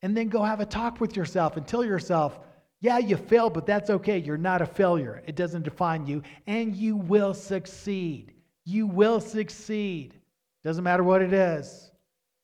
[0.00, 2.38] And then go have a talk with yourself and tell yourself,
[2.80, 4.18] yeah, you failed, but that's okay.
[4.18, 5.22] You're not a failure.
[5.26, 8.32] It doesn't define you, and you will succeed.
[8.64, 10.14] You will succeed.
[10.64, 11.90] Doesn't matter what it is.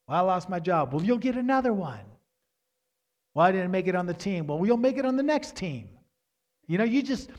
[0.07, 0.93] Well, I lost my job.
[0.93, 2.08] Well, you'll get another one.
[3.39, 4.49] Well, I didn't make it on the team.
[4.49, 5.89] Well, you'll make it on the next team.
[6.67, 7.31] You know, you just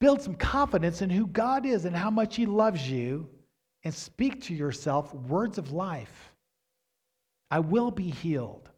[0.00, 3.28] build some confidence in who God is and how much He loves you
[3.84, 6.32] and speak to yourself words of life.
[7.50, 8.70] I will be healed.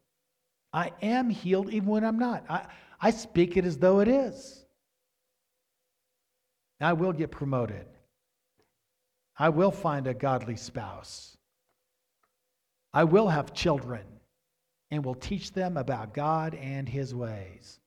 [0.72, 2.44] I am healed even when I'm not.
[2.50, 2.66] I,
[3.00, 4.64] I speak it as though it is.
[6.80, 7.86] I will get promoted.
[9.38, 11.36] I will find a godly spouse.
[12.92, 14.02] I will have children
[14.90, 17.80] and will teach them about God and his ways.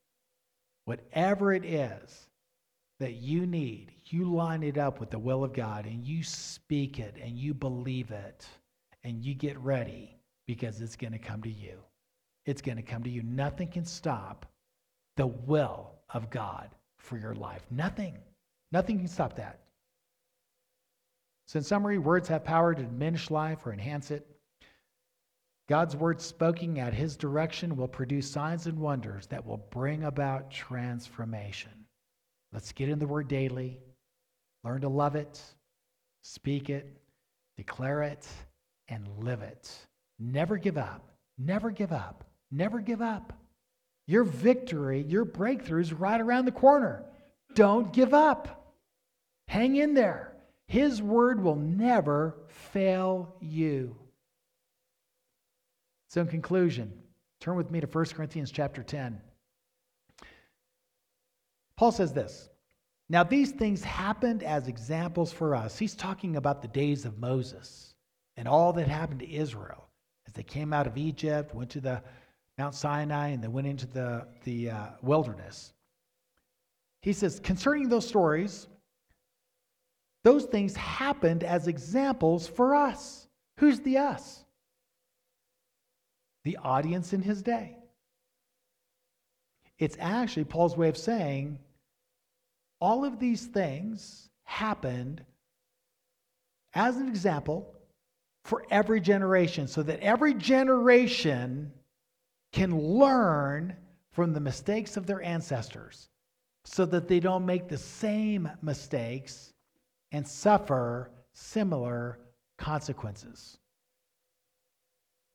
[0.85, 2.27] Whatever it is
[2.99, 6.99] that you need, you line it up with the will of God and you speak
[6.99, 8.45] it and you believe it
[9.03, 11.79] and you get ready because it's going to come to you.
[12.45, 13.23] It's going to come to you.
[13.23, 14.45] Nothing can stop
[15.17, 17.65] the will of God for your life.
[17.69, 18.17] Nothing.
[18.71, 19.59] Nothing can stop that.
[21.47, 24.30] So, in summary, words have power to diminish life or enhance it.
[25.71, 30.51] God's word spoken at his direction will produce signs and wonders that will bring about
[30.51, 31.71] transformation.
[32.51, 33.79] Let's get in the word daily,
[34.65, 35.41] learn to love it,
[36.23, 36.97] speak it,
[37.55, 38.27] declare it,
[38.89, 39.73] and live it.
[40.19, 41.07] Never give up.
[41.37, 42.25] Never give up.
[42.51, 43.31] Never give up.
[44.07, 47.05] Your victory, your breakthrough is right around the corner.
[47.55, 48.75] Don't give up.
[49.47, 50.33] Hang in there.
[50.67, 53.95] His word will never fail you.
[56.11, 56.91] So, in conclusion,
[57.39, 59.21] turn with me to 1 Corinthians chapter 10.
[61.77, 62.49] Paul says this
[63.07, 65.79] Now, these things happened as examples for us.
[65.79, 67.93] He's talking about the days of Moses
[68.35, 69.87] and all that happened to Israel
[70.27, 72.03] as they came out of Egypt, went to the
[72.57, 75.71] Mount Sinai, and they went into the, the uh, wilderness.
[77.03, 78.67] He says, concerning those stories,
[80.25, 83.27] those things happened as examples for us.
[83.59, 84.43] Who's the us?
[86.43, 87.77] The audience in his day.
[89.77, 91.59] It's actually Paul's way of saying
[92.79, 95.23] all of these things happened
[96.73, 97.73] as an example
[98.43, 101.71] for every generation so that every generation
[102.51, 103.75] can learn
[104.11, 106.09] from the mistakes of their ancestors
[106.65, 109.53] so that they don't make the same mistakes
[110.11, 112.19] and suffer similar
[112.57, 113.57] consequences.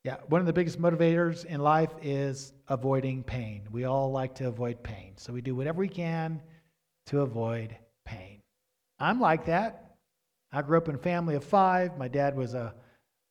[0.07, 3.67] Yeah, one of the biggest motivators in life is avoiding pain.
[3.73, 5.11] We all like to avoid pain.
[5.17, 6.41] So we do whatever we can
[7.07, 8.41] to avoid pain.
[8.99, 9.97] I'm like that.
[10.49, 11.97] I grew up in a family of five.
[11.97, 12.73] My dad was a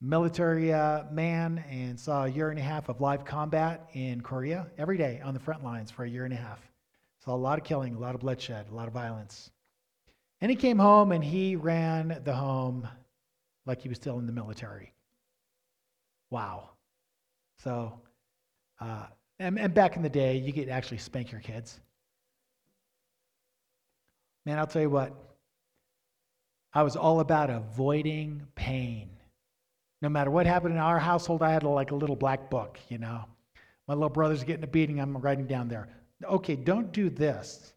[0.02, 4.66] military uh, man and saw a year and a half of live combat in Korea
[4.76, 6.60] every day on the front lines for a year and a half.
[7.24, 9.50] Saw a lot of killing, a lot of bloodshed, a lot of violence.
[10.42, 12.86] And he came home and he ran the home
[13.64, 14.92] like he was still in the military.
[16.30, 16.70] Wow.
[17.62, 18.00] So,
[18.80, 19.06] uh,
[19.38, 21.80] and, and back in the day, you could actually spank your kids.
[24.44, 25.12] Man, I'll tell you what,
[26.72, 29.10] I was all about avoiding pain.
[30.02, 32.98] No matter what happened in our household, I had like a little black book, you
[32.98, 33.24] know.
[33.88, 35.88] My little brother's getting a beating, I'm writing down there.
[36.24, 37.72] Okay, don't do this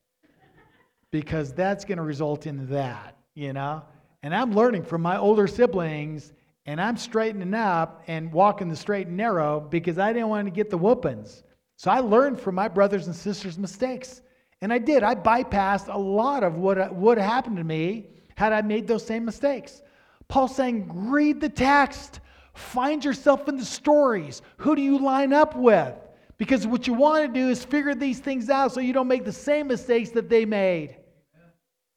[1.11, 3.83] because that's going to result in that, you know.
[4.21, 6.33] And I'm learning from my older siblings
[6.69, 10.51] and I'm straightening up and walking the straight and narrow because I didn't want to
[10.51, 11.41] get the whoopings.
[11.77, 14.21] So I learned from my brothers and sisters' mistakes.
[14.61, 15.01] And I did.
[15.01, 19.03] I bypassed a lot of what would have happened to me had I made those
[19.03, 19.81] same mistakes.
[20.27, 22.19] Paul's saying, read the text,
[22.53, 24.43] find yourself in the stories.
[24.57, 25.95] Who do you line up with?
[26.37, 29.25] Because what you want to do is figure these things out so you don't make
[29.25, 30.97] the same mistakes that they made.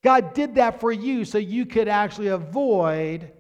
[0.03, 3.33] God did that for you so you could actually avoid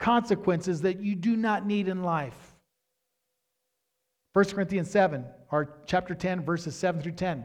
[0.00, 2.54] consequences that you do not need in life.
[4.32, 7.44] 1 Corinthians 7, or chapter 10, verses 7 through 10.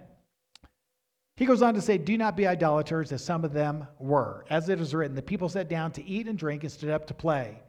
[1.36, 4.45] He goes on to say, Do not be idolaters, as some of them were.
[4.49, 7.06] As it is written, the people sat down to eat and drink and stood up
[7.08, 7.62] to play.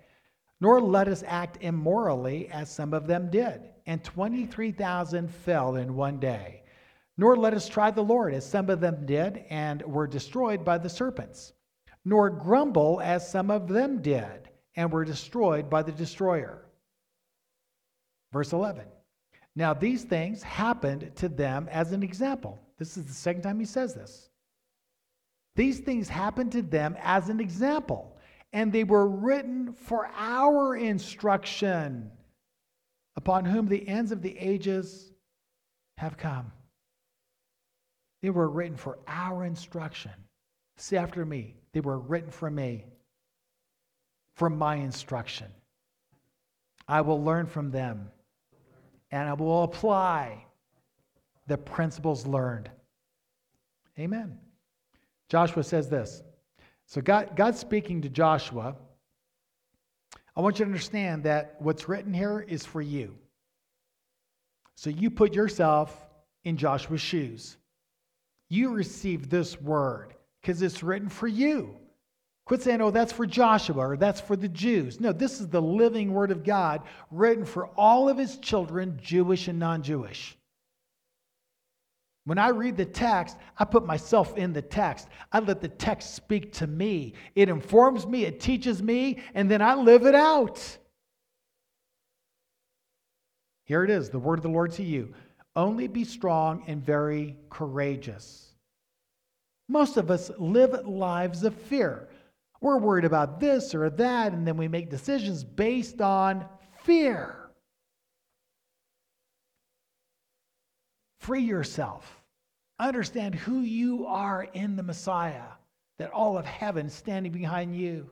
[0.60, 3.62] Nor let us act immorally, as some of them did.
[3.86, 6.62] And 23,000 fell in one day.
[7.18, 10.78] Nor let us try the Lord, as some of them did, and were destroyed by
[10.78, 11.54] the serpents.
[12.04, 14.45] Nor grumble, as some of them did,
[14.76, 16.62] and were destroyed by the destroyer.
[18.32, 18.84] Verse 11.
[19.54, 22.60] Now, these things happened to them as an example.
[22.78, 24.28] This is the second time he says this.
[25.54, 28.18] These things happened to them as an example,
[28.52, 32.10] and they were written for our instruction,
[33.16, 35.10] upon whom the ends of the ages
[35.96, 36.52] have come.
[38.20, 40.12] They were written for our instruction.
[40.76, 42.84] Say after me, they were written for me,
[44.36, 45.48] for my instruction.
[46.86, 48.10] I will learn from them
[49.10, 50.44] and I will apply
[51.46, 52.70] the principles learned.
[53.98, 54.38] Amen.
[55.28, 56.22] Joshua says this.
[56.86, 58.76] So, God, God's speaking to Joshua.
[60.36, 63.16] I want you to understand that what's written here is for you.
[64.76, 65.98] So, you put yourself
[66.44, 67.56] in Joshua's shoes.
[68.48, 71.76] You receive this word because it's written for you.
[72.46, 75.00] Quit saying, oh, that's for Joshua or that's for the Jews.
[75.00, 79.48] No, this is the living word of God written for all of his children, Jewish
[79.48, 80.36] and non Jewish.
[82.24, 85.08] When I read the text, I put myself in the text.
[85.32, 87.14] I let the text speak to me.
[87.34, 90.78] It informs me, it teaches me, and then I live it out.
[93.64, 95.12] Here it is the word of the Lord to you.
[95.56, 98.52] Only be strong and very courageous.
[99.68, 102.08] Most of us live lives of fear.
[102.66, 106.44] We're worried about this or that, and then we make decisions based on
[106.82, 107.36] fear.
[111.20, 112.24] Free yourself.
[112.80, 115.44] Understand who you are in the Messiah,
[116.00, 118.10] that all of heaven standing behind you.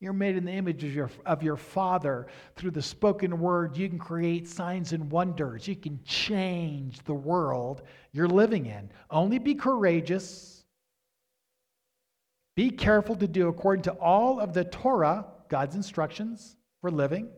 [0.00, 2.28] You're made in the image of your, of your Father.
[2.56, 5.68] Through the spoken word, you can create signs and wonders.
[5.68, 7.82] You can change the world
[8.12, 8.90] you're living in.
[9.10, 10.53] Only be courageous
[12.56, 17.28] be careful to do according to all of the Torah, God's instructions for living,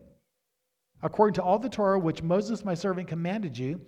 [1.01, 3.81] according to all the Torah which Moses, my servant, commanded you.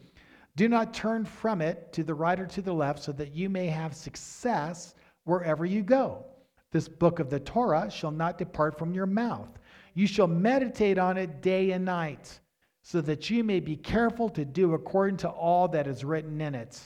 [0.56, 3.50] Do not turn from it to the right or to the left, so that you
[3.50, 6.26] may have success wherever you go.
[6.72, 9.50] This book of the Torah shall not depart from your mouth.
[9.94, 12.40] You shall meditate on it day and night,
[12.82, 16.56] so that you may be careful to do according to all that is written in
[16.56, 16.80] it.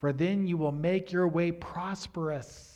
[0.00, 2.75] For then you will make your way prosperous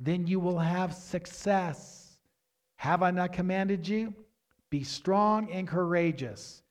[0.00, 2.18] then you will have success.
[2.76, 4.14] Have I not commanded you?
[4.70, 6.62] Be strong and courageous.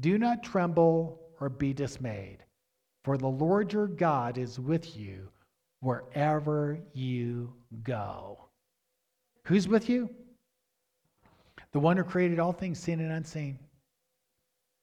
[0.00, 2.38] Do not tremble or be dismayed,
[3.04, 5.28] for the Lord your God is with you
[5.80, 8.48] wherever you go.
[9.44, 10.10] Who's with you?
[11.72, 13.58] The one who created all things seen and unseen.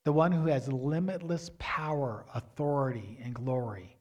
[0.03, 3.97] The one who has limitless power, authority, and glory.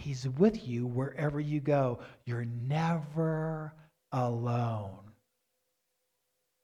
[0.00, 2.00] He's with you wherever you go.
[2.24, 3.74] You're never
[4.12, 4.98] alone.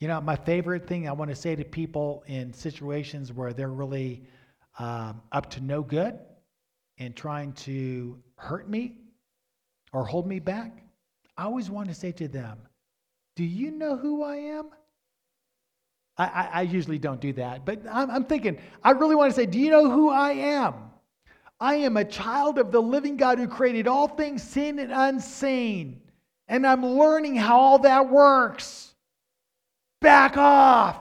[0.01, 3.69] You know, my favorite thing I want to say to people in situations where they're
[3.69, 4.25] really
[4.79, 6.19] um, up to no good
[6.99, 8.97] and trying to hurt me
[9.93, 10.83] or hold me back,
[11.37, 12.59] I always want to say to them,
[13.37, 14.71] Do you know who I am?
[16.19, 19.37] I, I, I usually don't do that, but I'm, I'm thinking, I really want to
[19.37, 20.86] say, Do you know who I am?
[21.59, 26.01] I am a child of the living God who created all things seen and unseen.
[26.49, 28.95] And I'm learning how all that works.
[30.01, 30.97] back off.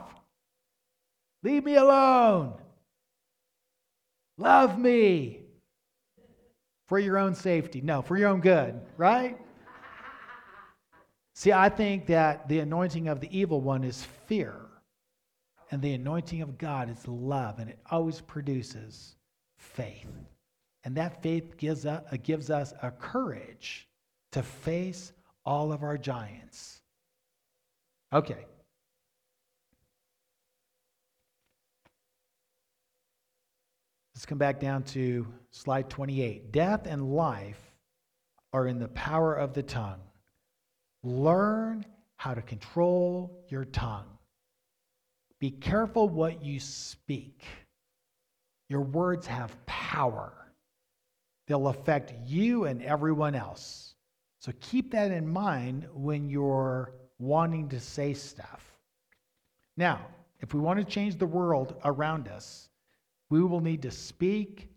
[1.44, 2.54] Leave me alone.
[4.38, 5.42] Love me
[6.88, 7.82] for your own safety.
[7.82, 9.38] No, for your own good, right?
[11.36, 14.56] See, I think that the anointing of the evil one is fear,
[15.70, 19.16] and the anointing of God is love, and it always produces
[19.58, 20.08] faith.
[20.86, 23.88] And that faith gives us, uh, gives us a courage
[24.32, 25.12] to face
[25.44, 26.80] all of our giants.
[28.14, 28.46] Okay.
[34.14, 36.52] Let's come back down to slide 28.
[36.52, 37.62] Death and life
[38.54, 40.00] are in the power of the tongue.
[41.04, 44.06] Learn how to control your tongue.
[45.40, 47.44] Be careful what you speak.
[48.70, 50.34] Your words have power,
[51.48, 53.96] they'll affect you and everyone else.
[54.40, 58.78] So keep that in mind when you're wanting to say stuff.
[59.78, 60.06] Now,
[60.40, 62.70] if we want to change the world around us,
[63.30, 64.70] we will need to speak,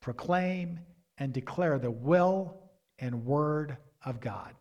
[0.00, 0.80] proclaim,
[1.18, 2.58] and declare the will
[2.98, 4.54] and word of God.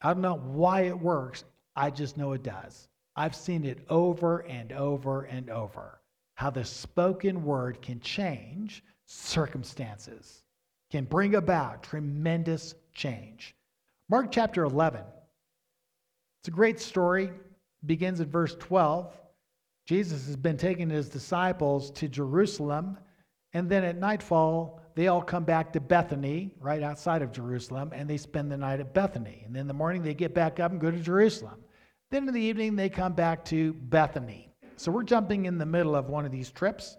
[0.00, 2.88] I don't know why it works, I just know it does.
[3.16, 6.00] I've seen it over and over and over
[6.34, 10.42] how the spoken word can change circumstances,
[10.90, 13.54] can bring about tremendous change.
[14.08, 15.02] Mark chapter 11.
[16.40, 17.30] It's a great story,
[17.86, 19.12] begins at verse 12.
[19.86, 22.98] Jesus has been taking his disciples to Jerusalem,
[23.52, 28.08] and then at nightfall, they all come back to Bethany, right outside of Jerusalem, and
[28.08, 29.42] they spend the night at Bethany.
[29.44, 31.64] And then in the morning, they get back up and go to Jerusalem.
[32.10, 34.52] Then in the evening, they come back to Bethany.
[34.76, 36.96] So we're jumping in the middle of one of these trips.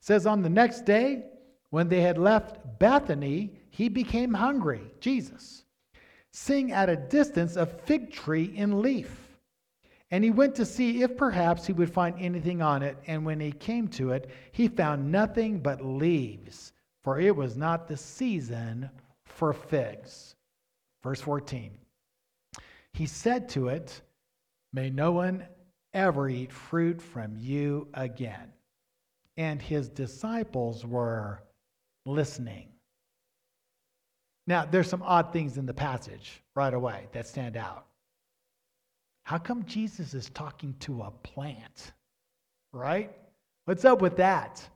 [0.00, 1.24] Says, On the next day,
[1.70, 5.64] when they had left Bethany, he became hungry, Jesus,
[6.32, 9.28] seeing at a distance a fig tree in leaf.
[10.10, 12.96] And he went to see if perhaps he would find anything on it.
[13.06, 16.72] And when he came to it, he found nothing but leaves,
[17.02, 18.88] for it was not the season
[19.24, 20.34] for figs.
[21.02, 21.76] Verse 14.
[22.94, 24.00] He said to it,
[24.72, 25.46] May no one
[25.92, 28.52] ever eat fruit from you again.
[29.38, 31.42] And his disciples were
[32.04, 32.68] listening.
[34.46, 37.86] Now, there's some odd things in the passage right away that stand out.
[39.22, 41.92] How come Jesus is talking to a plant?
[42.72, 43.10] Right?
[43.66, 44.66] What's up with that?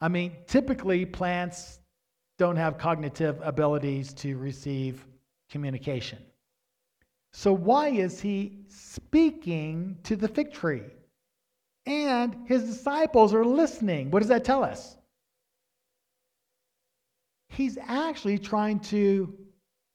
[0.00, 1.80] I mean, typically plants
[2.38, 5.06] don't have cognitive abilities to receive
[5.50, 6.18] communication.
[7.32, 10.82] So, why is he speaking to the fig tree?
[11.86, 14.10] And his disciples are listening.
[14.10, 14.96] What does that tell us?
[17.48, 19.32] He's actually trying to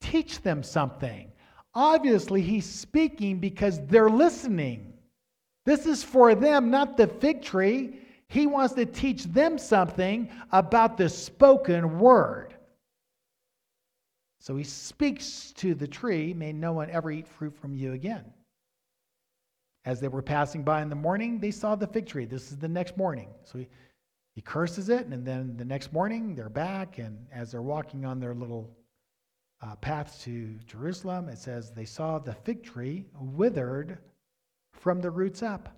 [0.02, 1.32] teach them something.
[1.74, 4.94] Obviously, he's speaking because they're listening.
[5.66, 8.00] This is for them, not the fig tree.
[8.28, 12.54] He wants to teach them something about the spoken word.
[14.40, 18.24] So he speaks to the tree, May no one ever eat fruit from you again.
[19.90, 22.26] As they were passing by in the morning, they saw the fig tree.
[22.26, 23.30] This is the next morning.
[23.44, 23.68] So he,
[24.36, 28.20] he curses it, and then the next morning they're back, and as they're walking on
[28.20, 28.70] their little
[29.64, 33.98] uh, paths to Jerusalem, it says they saw the fig tree withered
[34.74, 35.76] from the roots up.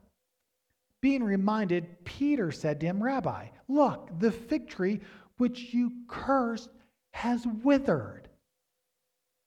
[1.00, 5.00] Being reminded, Peter said to him, Rabbi, look, the fig tree
[5.38, 6.70] which you cursed
[7.12, 8.28] has withered.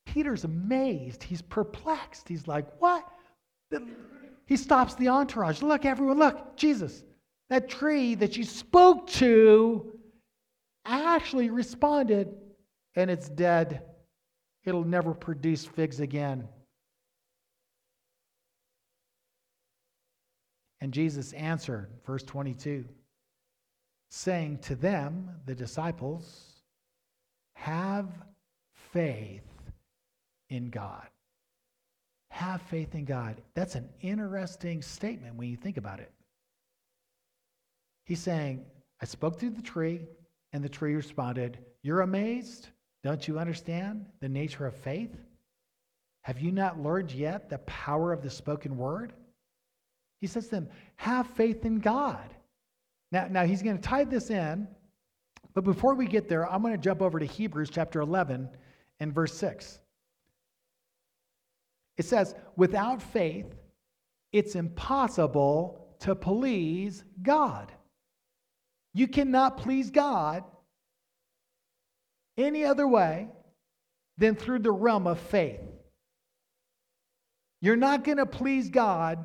[0.06, 1.22] Peter's amazed.
[1.22, 2.26] He's perplexed.
[2.26, 3.06] He's like, What?
[4.46, 5.62] He stops the entourage.
[5.62, 7.02] Look, everyone, look, Jesus,
[7.48, 9.98] that tree that you spoke to
[10.84, 12.34] actually responded
[12.94, 13.82] and it's dead
[14.64, 16.48] it'll never produce figs again.
[20.80, 22.84] And Jesus answered, verse 22,
[24.10, 26.62] saying to them, the disciples,
[27.54, 28.08] have
[28.92, 29.42] faith
[30.50, 31.06] in God.
[32.34, 33.40] Have faith in God.
[33.54, 36.10] That's an interesting statement when you think about it.
[38.06, 38.64] He's saying,
[39.00, 40.00] I spoke to the tree,
[40.52, 42.70] and the tree responded, You're amazed?
[43.04, 45.16] Don't you understand the nature of faith?
[46.22, 49.12] Have you not learned yet the power of the spoken word?
[50.20, 52.34] He says to them, Have faith in God.
[53.12, 54.66] Now, now he's going to tie this in,
[55.54, 58.48] but before we get there, I'm going to jump over to Hebrews chapter 11
[58.98, 59.78] and verse 6.
[61.96, 63.46] It says, Without faith,
[64.32, 67.72] it's impossible to please God.
[68.92, 70.44] You cannot please God
[72.36, 73.28] any other way
[74.18, 75.60] than through the realm of faith.
[77.60, 79.24] You're not going to please God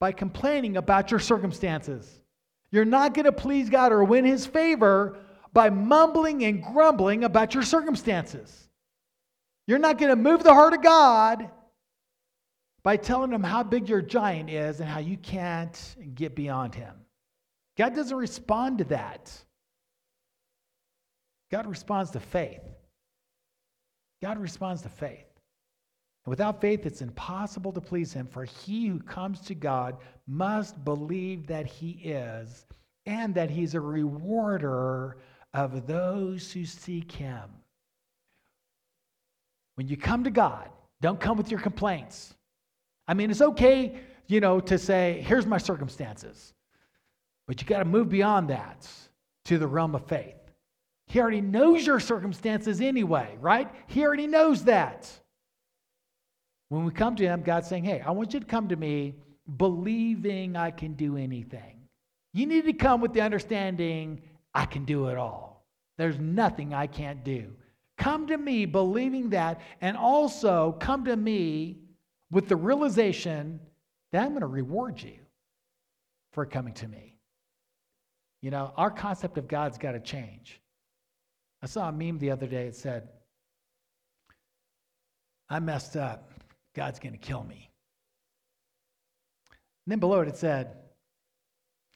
[0.00, 2.20] by complaining about your circumstances.
[2.70, 5.18] You're not going to please God or win his favor
[5.52, 8.68] by mumbling and grumbling about your circumstances.
[9.66, 11.50] You're not going to move the heart of God
[12.82, 16.94] by telling him how big your giant is and how you can't get beyond him.
[17.76, 19.32] God doesn't respond to that.
[21.50, 22.60] God responds to faith.
[24.22, 25.26] God responds to faith.
[26.24, 29.96] And without faith, it's impossible to please him, for he who comes to God
[30.26, 32.66] must believe that he is
[33.06, 35.18] and that he's a rewarder
[35.52, 37.42] of those who seek him.
[39.74, 40.68] When you come to God,
[41.00, 42.34] don't come with your complaints.
[43.06, 46.54] I mean, it's okay, you know, to say, here's my circumstances.
[47.46, 48.88] But you got to move beyond that
[49.46, 50.36] to the realm of faith.
[51.06, 53.70] He already knows your circumstances anyway, right?
[53.86, 55.10] He already knows that.
[56.70, 59.16] When we come to Him, God's saying, Hey, I want you to come to me
[59.56, 61.88] believing I can do anything.
[62.32, 64.22] You need to come with the understanding
[64.54, 65.66] I can do it all.
[65.98, 67.52] There's nothing I can't do.
[67.96, 71.78] Come to me believing that, and also come to me
[72.30, 73.60] with the realization
[74.12, 75.18] that I'm going to reward you
[76.32, 77.18] for coming to me.
[78.42, 80.60] You know, our concept of God's got to change.
[81.62, 82.66] I saw a meme the other day.
[82.66, 83.08] It said,
[85.48, 86.30] I messed up.
[86.74, 87.70] God's going to kill me.
[89.86, 90.76] And then below it, it said,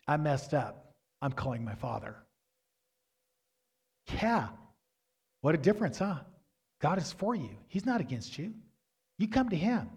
[0.06, 0.94] I messed up.
[1.20, 2.16] I'm calling my father.
[4.14, 4.48] Yeah.
[5.40, 6.18] What a difference, huh?
[6.80, 7.50] God is for you.
[7.68, 8.52] He's not against you.
[9.18, 9.88] You come to Him.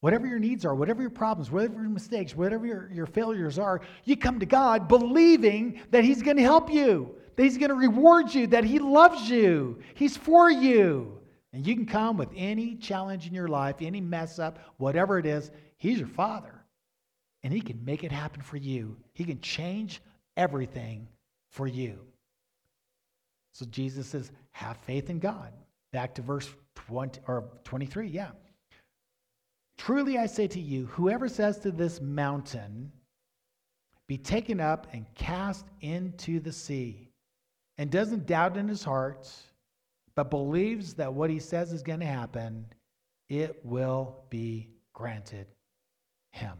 [0.00, 3.80] Whatever your needs are, whatever your problems, whatever your mistakes, whatever your, your failures are,
[4.04, 7.74] you come to God believing that He's going to help you, that He's going to
[7.74, 11.18] reward you, that He loves you, He's for you.
[11.52, 15.24] And you can come with any challenge in your life, any mess up, whatever it
[15.24, 16.52] is, He's your Father.
[17.42, 18.96] And He can make it happen for you.
[19.14, 20.02] He can change
[20.36, 21.08] everything
[21.50, 22.00] for you.
[23.56, 25.50] So Jesus says, have faith in God.
[25.90, 28.32] Back to verse 20 or 23, yeah.
[29.78, 32.92] Truly I say to you, whoever says to this mountain,
[34.08, 37.08] be taken up and cast into the sea,
[37.78, 39.26] and doesn't doubt in his heart,
[40.14, 42.66] but believes that what he says is going to happen,
[43.30, 45.46] it will be granted
[46.32, 46.58] him.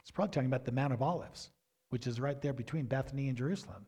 [0.00, 1.50] It's probably talking about the Mount of Olives,
[1.88, 3.84] which is right there between Bethany and Jerusalem.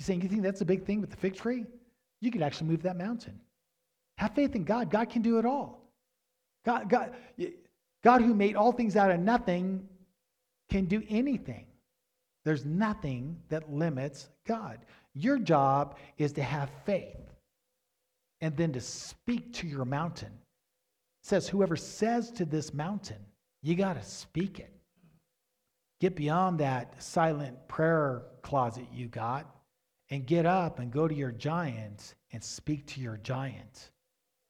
[0.00, 1.66] He's saying, You think that's a big thing with the fig tree?
[2.22, 3.38] You could actually move that mountain.
[4.16, 4.90] Have faith in God.
[4.90, 5.90] God can do it all.
[6.64, 7.12] God, God,
[8.02, 9.86] God who made all things out of nothing
[10.70, 11.66] can do anything.
[12.46, 14.78] There's nothing that limits God.
[15.12, 17.20] Your job is to have faith
[18.40, 20.32] and then to speak to your mountain.
[20.32, 23.18] It says, whoever says to this mountain,
[23.62, 24.72] you got to speak it.
[26.00, 29.59] Get beyond that silent prayer closet you got
[30.10, 33.90] and get up and go to your giant and speak to your giant.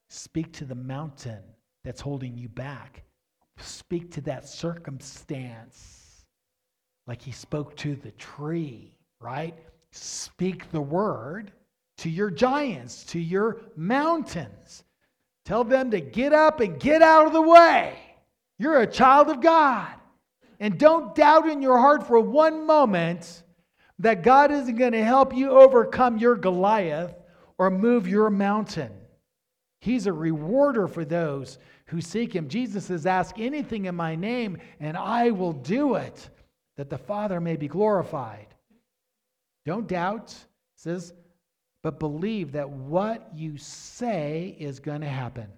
[0.09, 1.43] Speak to the mountain
[1.85, 3.03] that's holding you back.
[3.59, 6.25] Speak to that circumstance
[7.07, 9.55] like he spoke to the tree, right?
[9.93, 11.53] Speak the word
[11.99, 14.85] to your giants, to your mountains.
[15.45, 17.99] Tell them to get up and get out of the way.
[18.59, 19.93] You're a child of God.
[20.61, 23.43] And don't doubt in your heart for one moment
[24.01, 27.15] that God isn't going to help you overcome your Goliath
[27.59, 28.91] or move your mountain.
[29.81, 32.49] He's a rewarder for those who seek him.
[32.49, 36.31] Jesus says, Ask anything in my name, and I will do it,
[36.77, 38.47] that the Father may be glorified.
[39.67, 40.35] Don't doubt,
[40.77, 41.13] says,
[41.83, 45.49] but believe that what you say is going to happen.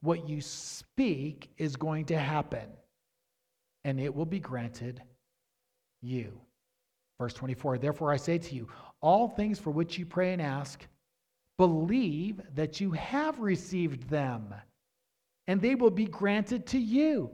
[0.00, 2.66] What you speak is going to happen,
[3.84, 5.02] and it will be granted
[6.00, 6.40] you.
[7.20, 8.66] Verse 24 Therefore I say to you,
[9.02, 10.86] all things for which you pray and ask,
[11.58, 14.54] believe that you have received them,
[15.46, 17.30] and they will be granted to you.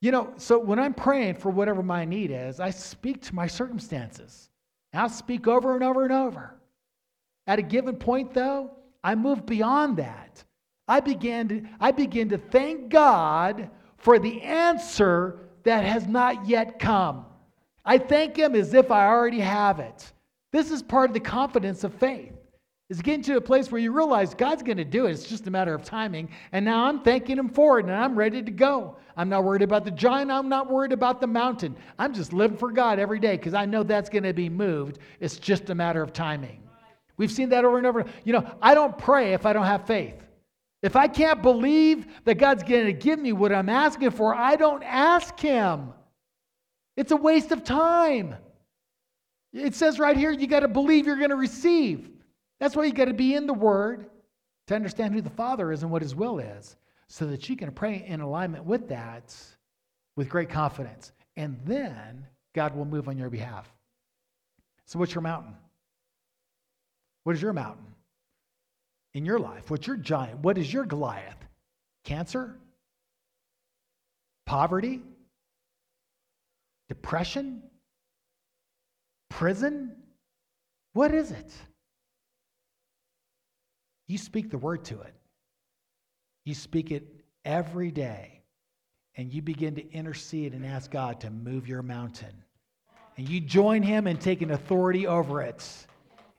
[0.00, 3.46] You know, so when I'm praying for whatever my need is, I speak to my
[3.46, 4.48] circumstances.
[4.94, 6.54] I'll speak over and over and over.
[7.46, 8.70] At a given point, though,
[9.04, 10.42] I move beyond that.
[10.86, 13.68] I begin to, I begin to thank God
[13.98, 17.26] for the answer that has not yet come.
[17.88, 20.12] I thank Him as if I already have it.
[20.52, 22.34] This is part of the confidence of faith
[22.90, 25.12] is getting to a place where you realize God's going to do it.
[25.12, 26.28] It's just a matter of timing.
[26.52, 28.96] And now I'm thanking Him for it, and I'm ready to go.
[29.16, 30.30] I'm not worried about the giant.
[30.30, 31.76] I'm not worried about the mountain.
[31.98, 34.98] I'm just living for God every day because I know that's going to be moved.
[35.18, 36.60] It's just a matter of timing.
[37.16, 38.04] We've seen that over and over.
[38.22, 40.14] You know, I don't pray if I don't have faith.
[40.82, 44.56] If I can't believe that God's going to give me what I'm asking for, I
[44.56, 45.94] don't ask Him.
[46.98, 48.34] It's a waste of time.
[49.52, 52.10] It says right here, you got to believe you're going to receive.
[52.58, 54.06] That's why you got to be in the Word
[54.66, 56.74] to understand who the Father is and what His will is,
[57.06, 59.32] so that you can pray in alignment with that
[60.16, 61.12] with great confidence.
[61.36, 63.72] And then God will move on your behalf.
[64.84, 65.54] So, what's your mountain?
[67.22, 67.94] What is your mountain
[69.14, 69.70] in your life?
[69.70, 70.40] What's your giant?
[70.40, 71.46] What is your Goliath?
[72.02, 72.56] Cancer?
[74.46, 75.00] Poverty?
[76.88, 77.62] Depression?
[79.30, 79.96] Prison?
[80.94, 81.52] What is it?
[84.08, 85.14] You speak the word to it.
[86.44, 87.06] You speak it
[87.44, 88.42] every day.
[89.16, 92.32] And you begin to intercede and ask God to move your mountain.
[93.16, 95.86] And you join Him in taking authority over it.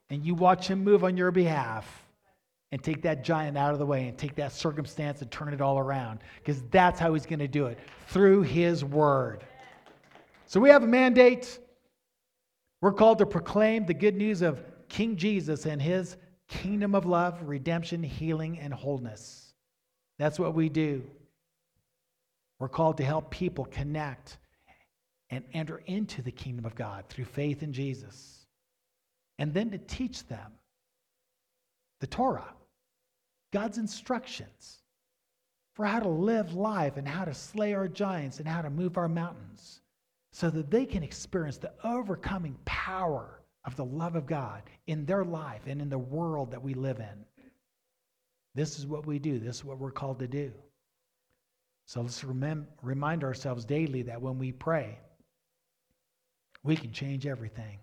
[0.09, 2.05] And you watch Him move on your behalf
[2.71, 5.59] and take that giant out of the way and take that circumstance and turn it
[5.61, 6.19] all around.
[6.37, 7.77] Because that's how He's going to do it
[8.07, 9.43] through His word.
[10.49, 11.59] So we have a mandate.
[12.81, 17.39] We're called to proclaim the good news of King Jesus and His kingdom of love,
[17.43, 19.53] redemption, healing, and wholeness.
[20.17, 21.03] That's what we do.
[22.57, 24.39] We're called to help people connect
[25.29, 28.47] and enter into the kingdom of God through faith in Jesus.
[29.37, 30.51] And then to teach them
[31.99, 32.55] the Torah,
[33.53, 34.79] God's instructions
[35.75, 38.97] for how to live life and how to slay our giants and how to move
[38.97, 39.81] our mountains
[40.31, 45.25] so that they can experience the overcoming power of the love of God in their
[45.25, 47.25] life and in the world that we live in.
[48.55, 50.51] This is what we do, this is what we're called to do.
[51.85, 52.23] So let's
[52.83, 54.99] remind ourselves daily that when we pray,
[56.63, 57.79] we can change everything.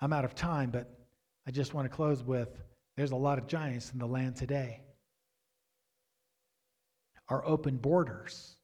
[0.00, 0.90] I'm out of time, but
[1.46, 2.48] I just want to close with
[2.96, 4.80] there's a lot of giants in the land today.
[7.28, 8.56] Our open borders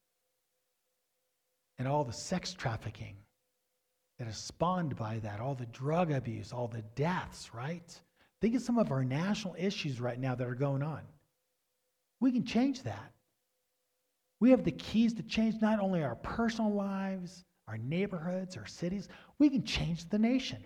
[1.81, 3.17] and all the sex trafficking
[4.19, 7.99] that is spawned by that, all the drug abuse, all the deaths, right?
[8.43, 11.01] Think of some of our national issues right now that are going on.
[12.21, 13.13] We can change that.
[14.41, 19.09] We have the keys to change not only our personal lives, our neighborhoods, our cities,
[19.39, 20.63] we can change the nation.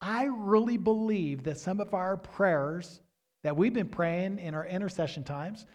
[0.00, 3.02] I really believe that some of our prayers
[3.44, 5.66] that we've been praying in our intercession times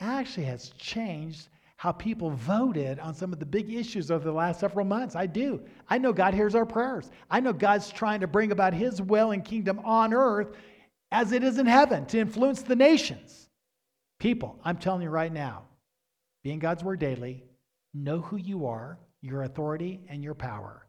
[0.00, 1.48] actually has changed
[1.82, 5.16] how people voted on some of the big issues over the last several months.
[5.16, 5.60] I do.
[5.90, 7.10] I know God hears our prayers.
[7.28, 10.54] I know God's trying to bring about his will and kingdom on earth
[11.10, 13.48] as it is in heaven to influence the nations.
[14.20, 15.64] People, I'm telling you right now,
[16.44, 17.42] be in God's word daily,
[17.92, 20.86] know who you are, your authority, and your power.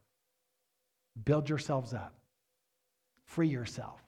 [1.25, 2.13] Build yourselves up,
[3.25, 3.99] free yourself,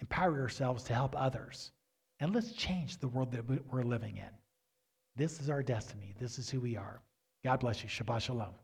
[0.00, 1.70] empower yourselves to help others.
[2.20, 4.28] And let's change the world that we're living in.
[5.20, 6.14] This is our destiny.
[6.18, 7.02] This is who we are.
[7.44, 7.90] God bless you.
[7.90, 8.54] Shabbat Shalom.